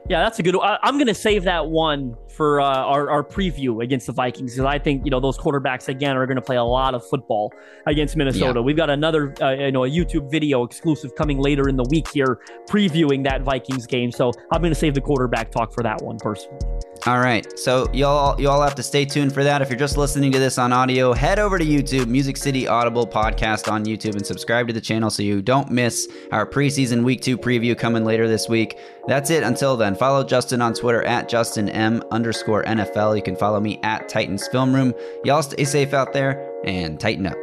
Yeah, 0.09 0.23
that's 0.23 0.39
a 0.39 0.43
good. 0.43 0.55
I, 0.57 0.79
I'm 0.83 0.95
going 0.95 1.07
to 1.07 1.13
save 1.13 1.43
that 1.43 1.67
one 1.67 2.15
for 2.29 2.61
uh, 2.61 2.65
our, 2.65 3.09
our 3.09 3.23
preview 3.23 3.83
against 3.83 4.07
the 4.07 4.13
Vikings 4.13 4.53
because 4.53 4.65
I 4.65 4.79
think 4.79 5.03
you 5.03 5.11
know 5.11 5.19
those 5.19 5.37
quarterbacks 5.37 5.89
again 5.89 6.15
are 6.15 6.25
going 6.25 6.37
to 6.37 6.41
play 6.41 6.55
a 6.55 6.63
lot 6.63 6.93
of 6.95 7.05
football 7.05 7.51
against 7.87 8.15
Minnesota. 8.15 8.59
Yeah. 8.59 8.63
We've 8.63 8.77
got 8.77 8.89
another 8.89 9.33
uh, 9.41 9.51
you 9.51 9.71
know 9.71 9.83
a 9.83 9.89
YouTube 9.89 10.31
video 10.31 10.63
exclusive 10.63 11.15
coming 11.15 11.39
later 11.39 11.67
in 11.67 11.75
the 11.75 11.85
week 11.89 12.07
here 12.09 12.39
previewing 12.69 13.23
that 13.25 13.41
Vikings 13.41 13.85
game. 13.85 14.11
So 14.11 14.31
I'm 14.51 14.61
going 14.61 14.73
to 14.73 14.79
save 14.79 14.93
the 14.93 15.01
quarterback 15.01 15.51
talk 15.51 15.73
for 15.73 15.83
that 15.83 16.01
one 16.01 16.17
personally. 16.17 16.59
All 17.07 17.19
right, 17.19 17.57
so 17.57 17.89
y'all 17.93 18.37
y'all 18.37 18.61
have 18.61 18.75
to 18.75 18.83
stay 18.83 19.05
tuned 19.05 19.33
for 19.33 19.41
that. 19.41 19.61
If 19.61 19.69
you're 19.69 19.79
just 19.79 19.95
listening 19.95 20.29
to 20.33 20.39
this 20.39 20.57
on 20.57 20.73
audio, 20.73 21.13
head 21.13 21.39
over 21.39 21.57
to 21.57 21.63
YouTube, 21.63 22.07
Music 22.07 22.35
City 22.35 22.67
Audible 22.67 23.07
podcast 23.07 23.71
on 23.71 23.85
YouTube, 23.85 24.17
and 24.17 24.25
subscribe 24.25 24.67
to 24.67 24.73
the 24.73 24.81
channel 24.81 25.09
so 25.09 25.23
you 25.23 25.41
don't 25.41 25.71
miss 25.71 26.09
our 26.33 26.45
preseason 26.45 27.05
Week 27.05 27.21
Two 27.21 27.37
preview 27.37 27.77
coming 27.77 28.03
later 28.03 28.27
this 28.27 28.49
week. 28.49 28.77
That's 29.07 29.29
it. 29.29 29.43
Until 29.43 29.77
then, 29.77 29.95
follow 29.95 30.21
Justin 30.25 30.61
on 30.61 30.73
Twitter 30.73 31.01
at 31.03 31.29
Justin 31.29 31.69
M 31.69 32.03
underscore 32.11 32.65
NFL. 32.65 33.15
You 33.15 33.23
can 33.23 33.37
follow 33.37 33.61
me 33.61 33.79
at 33.83 34.09
Titans 34.09 34.45
Film 34.49 34.75
Room. 34.75 34.93
Y'all 35.23 35.41
stay 35.41 35.63
safe 35.63 35.93
out 35.93 36.11
there 36.11 36.51
and 36.65 36.99
tighten 36.99 37.25
up. 37.25 37.37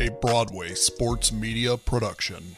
A 0.00 0.08
Broadway 0.22 0.72
sports 0.72 1.30
media 1.32 1.76
production. 1.76 2.56